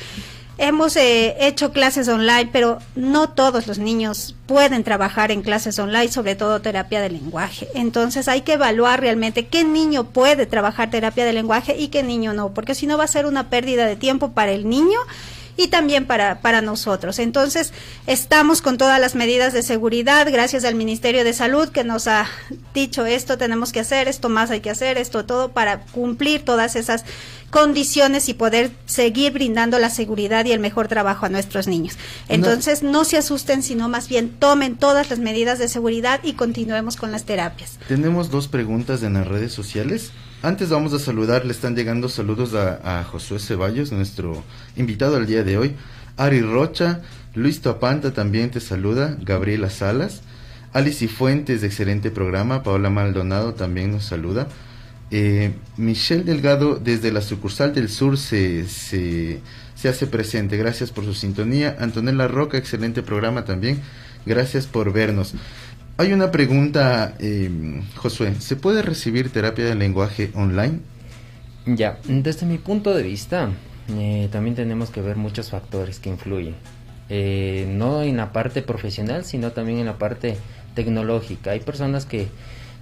Hemos 0.56 0.96
eh, 0.96 1.36
hecho 1.40 1.72
clases 1.72 2.08
online, 2.08 2.50
pero 2.52 2.80
no 2.94 3.29
todos 3.32 3.66
los 3.66 3.78
niños 3.78 4.34
pueden 4.46 4.84
trabajar 4.84 5.30
en 5.30 5.42
clases 5.42 5.78
online, 5.78 6.10
sobre 6.10 6.36
todo 6.36 6.60
terapia 6.60 7.00
de 7.00 7.10
lenguaje. 7.10 7.68
Entonces 7.74 8.28
hay 8.28 8.42
que 8.42 8.54
evaluar 8.54 9.00
realmente 9.00 9.46
qué 9.46 9.64
niño 9.64 10.04
puede 10.04 10.46
trabajar 10.46 10.90
terapia 10.90 11.24
de 11.24 11.32
lenguaje 11.32 11.76
y 11.76 11.88
qué 11.88 12.02
niño 12.02 12.32
no, 12.32 12.52
porque 12.54 12.74
si 12.74 12.86
no 12.86 12.98
va 12.98 13.04
a 13.04 13.08
ser 13.08 13.26
una 13.26 13.50
pérdida 13.50 13.86
de 13.86 13.96
tiempo 13.96 14.32
para 14.32 14.52
el 14.52 14.68
niño 14.68 14.98
y 15.56 15.68
también 15.68 16.06
para, 16.06 16.40
para 16.40 16.62
nosotros. 16.62 17.18
Entonces, 17.18 17.72
estamos 18.06 18.62
con 18.62 18.78
todas 18.78 19.00
las 19.00 19.14
medidas 19.14 19.52
de 19.52 19.62
seguridad, 19.62 20.26
gracias 20.30 20.64
al 20.64 20.74
Ministerio 20.74 21.24
de 21.24 21.32
Salud 21.32 21.68
que 21.68 21.84
nos 21.84 22.06
ha 22.06 22.26
dicho 22.72 23.06
esto 23.06 23.36
tenemos 23.36 23.72
que 23.72 23.80
hacer, 23.80 24.08
esto 24.08 24.28
más 24.28 24.50
hay 24.50 24.60
que 24.60 24.70
hacer, 24.70 24.96
esto 24.98 25.24
todo 25.24 25.50
para 25.50 25.80
cumplir 25.86 26.44
todas 26.44 26.76
esas 26.76 27.04
condiciones 27.50 28.28
y 28.28 28.34
poder 28.34 28.70
seguir 28.86 29.32
brindando 29.32 29.78
la 29.78 29.90
seguridad 29.90 30.44
y 30.44 30.52
el 30.52 30.60
mejor 30.60 30.88
trabajo 30.88 31.26
a 31.26 31.28
nuestros 31.28 31.66
niños. 31.66 31.96
Entonces, 32.28 32.82
no, 32.82 33.04
se 33.04 33.18
asusten, 33.18 33.62
sino 33.62 33.88
más 33.88 34.08
bien 34.08 34.30
tomen 34.30 34.76
todas 34.76 35.10
las 35.10 35.18
medidas 35.18 35.58
de 35.58 35.68
seguridad 35.68 36.20
y 36.22 36.34
continuemos 36.34 36.96
con 36.96 37.12
las 37.12 37.24
terapias. 37.24 37.78
Tenemos 37.88 38.30
dos 38.30 38.48
preguntas 38.48 39.02
en 39.02 39.14
las 39.14 39.26
redes 39.26 39.52
sociales. 39.52 40.12
Antes 40.42 40.70
vamos 40.70 40.92
a 40.94 40.98
saludar, 40.98 41.44
le 41.44 41.52
están 41.52 41.76
llegando 41.76 42.08
saludos 42.08 42.54
a, 42.54 43.04
Josué 43.04 43.38
Ceballos, 43.38 43.92
nuestro 43.92 44.42
invitado 44.76 45.16
al 45.16 45.26
día 45.26 45.42
de 45.42 45.58
hoy. 45.58 45.74
Ari 46.16 46.40
Rocha, 46.40 47.00
Luis 47.34 47.60
Topanta 47.60 48.12
también 48.12 48.50
te 48.50 48.60
saluda, 48.60 49.16
Gabriela 49.20 49.70
Salas, 49.70 50.22
Alice 50.72 51.08
Fuentes, 51.08 51.60
de 51.60 51.66
excelente 51.66 52.10
programa, 52.10 52.62
Paola 52.62 52.90
Maldonado 52.90 53.54
también 53.54 53.92
nos 53.92 54.04
saluda. 54.04 54.48
Eh, 55.10 55.52
Michelle 55.76 56.22
Delgado 56.22 56.76
desde 56.76 57.10
la 57.10 57.20
sucursal 57.20 57.74
del 57.74 57.88
sur 57.88 58.16
se, 58.16 58.68
se, 58.68 59.40
hace 59.88 60.06
presente. 60.06 60.56
Gracias 60.56 60.90
por 60.90 61.04
su 61.04 61.14
sintonía. 61.14 61.76
Antonella 61.80 62.28
Roca, 62.28 62.58
excelente 62.58 63.02
programa 63.02 63.44
también. 63.44 63.80
Gracias 64.26 64.66
por 64.66 64.92
vernos. 64.92 65.34
Hay 65.96 66.12
una 66.12 66.30
pregunta, 66.30 67.14
eh, 67.18 67.50
Josué. 67.96 68.34
¿Se 68.38 68.56
puede 68.56 68.82
recibir 68.82 69.30
terapia 69.30 69.64
de 69.64 69.74
lenguaje 69.74 70.30
online? 70.34 70.80
Ya, 71.66 71.98
desde 72.08 72.46
mi 72.46 72.58
punto 72.58 72.94
de 72.94 73.02
vista, 73.02 73.50
eh, 73.98 74.28
también 74.32 74.54
tenemos 74.54 74.90
que 74.90 75.02
ver 75.02 75.16
muchos 75.16 75.50
factores 75.50 75.98
que 75.98 76.08
influyen. 76.08 76.54
Eh, 77.08 77.66
no 77.68 78.02
en 78.02 78.16
la 78.16 78.32
parte 78.32 78.62
profesional, 78.62 79.24
sino 79.24 79.50
también 79.50 79.78
en 79.78 79.86
la 79.86 79.98
parte 79.98 80.36
tecnológica. 80.74 81.50
Hay 81.50 81.60
personas 81.60 82.06
que 82.06 82.28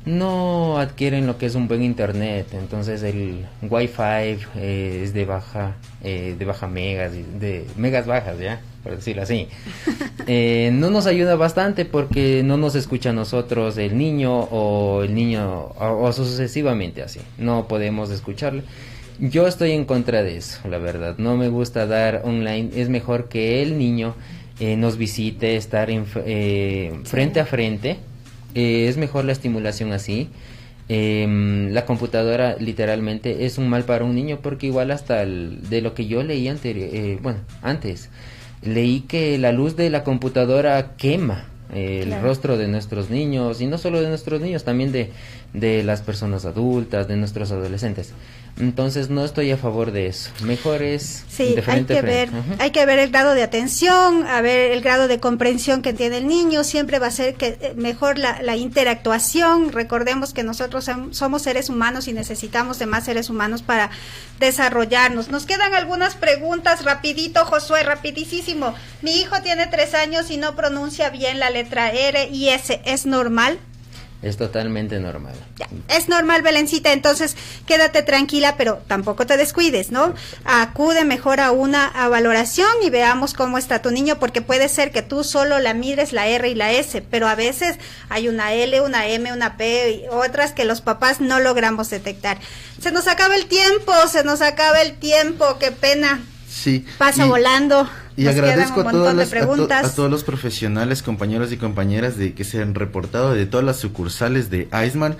no 0.08 0.78
adquieren 0.78 1.26
lo 1.26 1.38
que 1.38 1.46
es 1.46 1.54
un 1.54 1.68
buen 1.68 1.82
internet, 1.82 2.48
entonces 2.52 3.02
el 3.02 3.46
Wi-Fi 3.62 4.38
es 4.56 5.12
de 5.12 5.24
baja, 5.24 5.76
de 6.02 6.44
baja 6.44 6.66
megas, 6.66 7.12
de 7.12 7.66
megas 7.76 8.06
bajas, 8.06 8.38
ya 8.38 8.60
por 8.82 8.96
decirlo 8.96 9.22
así. 9.22 9.48
Eh, 10.30 10.68
no 10.74 10.90
nos 10.90 11.06
ayuda 11.06 11.36
bastante 11.36 11.86
porque 11.86 12.42
no 12.44 12.58
nos 12.58 12.74
escucha 12.74 13.10
a 13.10 13.12
nosotros 13.14 13.78
el 13.78 13.96
niño 13.96 14.40
o 14.40 15.02
el 15.02 15.14
niño 15.14 15.72
o, 15.78 16.12
sucesivamente 16.12 17.02
así. 17.02 17.20
No 17.38 17.66
podemos 17.66 18.10
escucharle. 18.10 18.62
Yo 19.20 19.46
estoy 19.46 19.70
en 19.72 19.86
contra 19.86 20.22
de 20.22 20.36
eso, 20.36 20.68
la 20.68 20.76
verdad. 20.76 21.14
No 21.16 21.38
me 21.38 21.48
gusta 21.48 21.86
dar 21.86 22.20
online. 22.24 22.68
Es 22.76 22.90
mejor 22.90 23.30
que 23.30 23.62
el 23.62 23.78
niño 23.78 24.16
eh, 24.60 24.76
nos 24.76 24.98
visite, 24.98 25.56
estar 25.56 25.88
en, 25.88 26.04
eh, 26.26 26.92
frente 27.04 27.40
a 27.40 27.46
frente. 27.46 27.96
Es 28.54 28.96
mejor 28.96 29.24
la 29.24 29.32
estimulación 29.32 29.92
así. 29.92 30.28
Em, 30.88 31.70
la 31.72 31.84
computadora 31.84 32.56
literalmente 32.58 33.44
es 33.44 33.58
un 33.58 33.68
mal 33.68 33.84
para 33.84 34.04
un 34.04 34.14
niño 34.14 34.38
porque 34.42 34.66
igual 34.66 34.90
hasta 34.90 35.26
de 35.26 35.82
lo 35.82 35.92
que 35.94 36.06
yo 36.06 36.22
leí 36.22 36.48
anterior, 36.48 37.20
bueno, 37.20 37.40
antes, 37.60 38.08
leí 38.62 39.00
que 39.02 39.36
la 39.36 39.52
luz 39.52 39.76
de 39.76 39.90
la 39.90 40.02
computadora 40.02 40.96
quema 40.96 41.44
el 41.74 42.20
rostro 42.22 42.56
de 42.56 42.68
nuestros 42.68 43.10
niños 43.10 43.60
y 43.60 43.66
no 43.66 43.78
solo 43.78 44.00
de 44.00 44.08
nuestros 44.08 44.40
niños, 44.40 44.64
también 44.64 44.92
de, 44.92 45.10
de 45.52 45.82
las 45.82 46.00
personas 46.02 46.44
adultas, 46.44 47.08
de 47.08 47.16
nuestros 47.16 47.52
adolescentes. 47.52 48.12
Entonces 48.58 49.08
no 49.08 49.24
estoy 49.24 49.50
a 49.52 49.56
favor 49.56 49.92
de 49.92 50.06
eso. 50.06 50.30
Mejor 50.42 50.82
es 50.82 51.24
sí, 51.28 51.54
hay 51.66 51.84
que 51.84 52.02
ver, 52.02 52.30
hay 52.58 52.70
que 52.70 52.86
ver 52.86 52.98
el 52.98 53.10
grado 53.10 53.34
de 53.34 53.42
atención, 53.42 54.26
a 54.26 54.40
ver 54.40 54.72
el 54.72 54.80
grado 54.80 55.06
de 55.08 55.20
comprensión 55.20 55.80
que 55.82 55.92
tiene 55.92 56.18
el 56.18 56.26
niño. 56.26 56.64
Siempre 56.64 56.98
va 56.98 57.06
a 57.06 57.10
ser 57.12 57.34
que 57.34 57.58
eh, 57.60 57.74
mejor 57.76 58.18
la, 58.18 58.42
la 58.42 58.56
interactuación. 58.56 59.72
Recordemos 59.72 60.32
que 60.32 60.42
nosotros 60.42 60.90
somos 61.12 61.42
seres 61.42 61.68
humanos 61.68 62.08
y 62.08 62.12
necesitamos 62.12 62.78
de 62.78 62.86
más 62.86 63.04
seres 63.04 63.30
humanos 63.30 63.62
para 63.62 63.90
desarrollarnos. 64.40 65.28
Nos 65.28 65.46
quedan 65.46 65.74
algunas 65.74 66.14
preguntas 66.14 66.84
rapidito, 66.84 67.44
Josué, 67.44 67.82
rapidísimo. 67.82 68.74
Mi 69.02 69.20
hijo 69.20 69.40
tiene 69.42 69.66
tres 69.66 69.94
años 69.94 70.30
y 70.30 70.36
no 70.36 70.56
pronuncia 70.56 71.10
bien 71.10 71.38
la 71.38 71.50
letra 71.50 71.90
R 71.92 72.28
y 72.28 72.48
S. 72.48 72.80
¿Es 72.84 73.06
normal? 73.06 73.58
Es 74.20 74.36
totalmente 74.36 74.98
normal. 74.98 75.34
Es 75.88 76.08
normal, 76.08 76.42
Belencita, 76.42 76.92
entonces 76.92 77.36
quédate 77.66 78.02
tranquila, 78.02 78.56
pero 78.56 78.82
tampoco 78.88 79.26
te 79.26 79.36
descuides, 79.36 79.92
¿no? 79.92 80.12
Acude 80.44 81.04
mejor 81.04 81.38
a 81.38 81.52
una 81.52 81.92
valoración 82.08 82.68
y 82.82 82.90
veamos 82.90 83.32
cómo 83.32 83.58
está 83.58 83.80
tu 83.80 83.92
niño, 83.92 84.18
porque 84.18 84.42
puede 84.42 84.68
ser 84.68 84.90
que 84.90 85.02
tú 85.02 85.22
solo 85.22 85.60
la 85.60 85.72
mires 85.72 86.12
la 86.12 86.26
R 86.26 86.48
y 86.48 86.56
la 86.56 86.72
S, 86.72 87.00
pero 87.00 87.28
a 87.28 87.36
veces 87.36 87.76
hay 88.08 88.28
una 88.28 88.52
L, 88.52 88.80
una 88.80 89.06
M, 89.06 89.32
una 89.32 89.56
P 89.56 89.92
y 89.92 90.08
otras 90.10 90.52
que 90.52 90.64
los 90.64 90.80
papás 90.80 91.20
no 91.20 91.38
logramos 91.38 91.88
detectar. 91.88 92.38
Se 92.80 92.90
nos 92.90 93.06
acaba 93.06 93.36
el 93.36 93.46
tiempo, 93.46 93.92
se 94.10 94.24
nos 94.24 94.42
acaba 94.42 94.82
el 94.82 94.96
tiempo, 94.98 95.58
qué 95.60 95.70
pena. 95.70 96.20
Sí. 96.48 96.84
Pasa 96.98 97.24
volando. 97.26 97.88
Y 98.18 98.26
agradezco 98.26 98.80
a, 98.80 98.90
todos 98.90 99.14
los, 99.14 99.32
a, 99.70 99.94
todos 99.94 100.10
los 100.10 100.24
profesionales, 100.24 101.04
compañeros 101.04 101.52
y 101.52 101.56
compañeras 101.56 102.18
de 102.18 102.34
que 102.34 102.42
se 102.42 102.60
han 102.60 102.74
reportado 102.74 103.32
de 103.32 103.46
todas 103.46 103.64
las 103.64 103.76
sucursales 103.76 104.50
de 104.50 104.68
Iceman. 104.84 105.16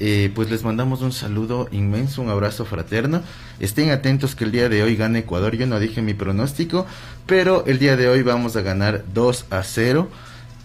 Eh, 0.00 0.30
pues 0.34 0.48
les 0.48 0.62
mandamos 0.62 1.02
un 1.02 1.12
saludo 1.12 1.68
inmenso, 1.72 2.22
un 2.22 2.30
abrazo 2.30 2.64
fraterno. 2.64 3.20
Estén 3.60 3.90
atentos 3.90 4.34
que 4.34 4.44
el 4.44 4.52
día 4.52 4.70
de 4.70 4.82
hoy 4.82 4.96
gana 4.96 5.18
Ecuador. 5.18 5.56
Yo 5.56 5.66
no 5.66 5.78
dije 5.78 6.00
mi 6.00 6.14
pronóstico, 6.14 6.86
pero 7.26 7.66
el 7.66 7.78
día 7.78 7.96
de 7.96 8.08
hoy 8.08 8.22
vamos 8.22 8.56
a 8.56 8.62
ganar 8.62 9.04
2 9.12 9.44
a 9.50 9.62
0. 9.62 10.08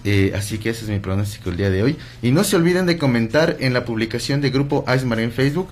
Eh, 0.06 0.32
así 0.38 0.60
que 0.60 0.70
ese 0.70 0.86
es 0.86 0.90
mi 0.90 1.00
pronóstico 1.00 1.50
el 1.50 1.58
día 1.58 1.70
de 1.70 1.84
hoy. 1.84 1.98
Y 2.22 2.32
no 2.32 2.46
se 2.46 2.56
olviden 2.56 2.86
de 2.86 2.98
comentar 2.98 3.58
en 3.60 3.74
la 3.74 3.84
publicación 3.84 4.40
de 4.40 4.52
Grupo 4.52 4.86
Iceman 4.88 5.20
en 5.20 5.34
Facebook 5.34 5.68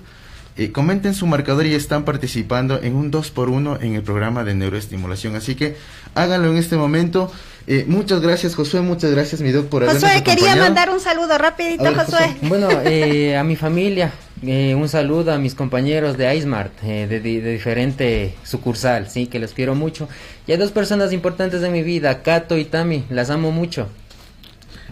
eh, 0.56 0.70
comenten 0.70 1.14
su 1.14 1.26
marcador 1.26 1.66
y 1.66 1.74
están 1.74 2.04
participando 2.04 2.78
en 2.82 2.94
un 2.94 3.10
2x1 3.10 3.78
en 3.80 3.94
el 3.94 4.02
programa 4.02 4.44
de 4.44 4.54
neuroestimulación. 4.54 5.34
Así 5.34 5.54
que 5.54 5.76
háganlo 6.14 6.50
en 6.50 6.58
este 6.58 6.76
momento. 6.76 7.32
Eh, 7.66 7.84
muchas 7.88 8.20
gracias, 8.20 8.54
Josué. 8.54 8.82
Muchas 8.82 9.12
gracias, 9.12 9.40
mi 9.40 9.50
doc, 9.50 9.66
por 9.68 9.82
habernos 9.82 10.02
Josué, 10.02 10.22
quería 10.22 10.56
mandar 10.56 10.90
un 10.90 11.00
saludo 11.00 11.38
rapidito, 11.38 11.84
Josué. 11.94 12.36
Bueno, 12.42 12.68
eh, 12.84 13.36
a 13.36 13.44
mi 13.44 13.56
familia, 13.56 14.12
un 14.42 14.88
saludo 14.88 15.32
a 15.32 15.38
mis 15.38 15.54
compañeros 15.54 16.18
de 16.18 16.34
iSmart, 16.34 16.80
de, 16.82 17.06
de, 17.06 17.20
diferente 17.20 18.34
sucursal, 18.42 19.08
sí, 19.08 19.28
que 19.28 19.38
les 19.38 19.54
quiero 19.54 19.74
mucho. 19.74 20.08
Y 20.46 20.52
a 20.52 20.58
dos 20.58 20.72
personas 20.72 21.12
importantes 21.12 21.60
de 21.60 21.70
mi 21.70 21.82
vida, 21.82 22.22
Kato 22.22 22.58
y 22.58 22.64
Tami, 22.64 23.04
las 23.08 23.30
amo 23.30 23.52
mucho. 23.52 23.88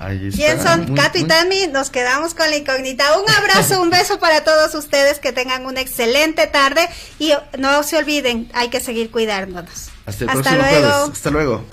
¿Quién 0.09 0.63
son? 0.63 0.95
Cato 0.95 1.19
y 1.19 1.25
Tami, 1.25 1.67
nos 1.67 1.91
quedamos 1.91 2.35
con 2.35 2.49
la 2.49 2.57
incógnita. 2.57 3.19
Un 3.19 3.31
abrazo, 3.31 3.83
un 3.83 3.91
beso 3.91 4.19
para 4.19 4.45
todos 4.45 4.75
ustedes, 4.75 5.19
que 5.19 5.33
tengan 5.33 5.67
una 5.67 5.81
excelente 5.81 6.47
tarde 6.47 6.89
y 7.19 7.33
no 7.59 7.83
se 7.83 7.99
olviden, 7.99 8.51
hay 8.55 8.69
que 8.71 8.81
seguir 8.81 9.11
cuidándonos. 9.11 9.91
Hasta, 10.07 10.25
el 10.25 10.31
Hasta 10.31 10.57
luego. 10.57 11.11
Hasta 11.13 11.31
luego. 11.31 11.65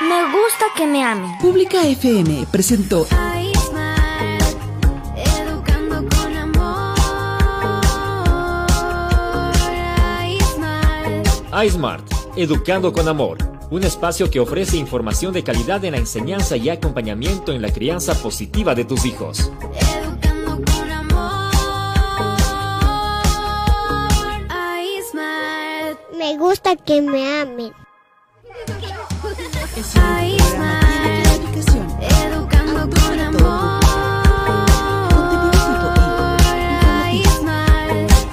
Me 0.00 0.24
gusta 0.30 0.66
que 0.76 0.86
me 0.86 1.04
amen. 1.04 1.36
Pública 1.38 1.82
FM 1.82 2.46
presentó 2.52 3.06
Educando 5.16 6.04
con 6.16 6.36
amor. 6.36 6.94
iSmart, 11.64 12.12
educando 12.36 12.92
con 12.92 13.08
amor 13.08 13.57
un 13.70 13.84
espacio 13.84 14.30
que 14.30 14.40
ofrece 14.40 14.76
información 14.76 15.32
de 15.32 15.44
calidad 15.44 15.84
en 15.84 15.92
la 15.92 15.98
enseñanza 15.98 16.56
y 16.56 16.68
acompañamiento 16.70 17.52
en 17.52 17.62
la 17.62 17.72
crianza 17.72 18.14
positiva 18.14 18.74
de 18.74 18.84
tus 18.84 19.04
hijos. 19.04 19.50
Me 26.18 26.36
gusta 26.36 26.76
que 26.76 27.00
me 27.00 27.40
amen. 27.40 27.72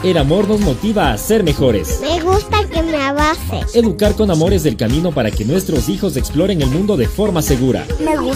El 0.05 0.17
amor 0.19 0.47
nos 0.47 0.61
motiva 0.61 1.11
a 1.11 1.17
ser 1.17 1.43
mejores. 1.43 1.99
Me 1.99 2.21
gusta 2.21 2.63
que 2.71 2.83
me 2.83 2.95
abraces. 2.95 3.75
Educar 3.75 4.13
con 4.13 4.29
amor 4.29 4.53
es 4.53 4.67
el 4.67 4.77
camino 4.77 5.11
para 5.11 5.31
que 5.31 5.45
nuestros 5.45 5.89
hijos 5.89 6.15
exploren 6.15 6.61
el 6.61 6.69
mundo 6.69 6.95
de 6.95 7.07
forma 7.07 7.41
segura. 7.41 7.87
Me 8.05 8.15
gusta. 8.15 8.35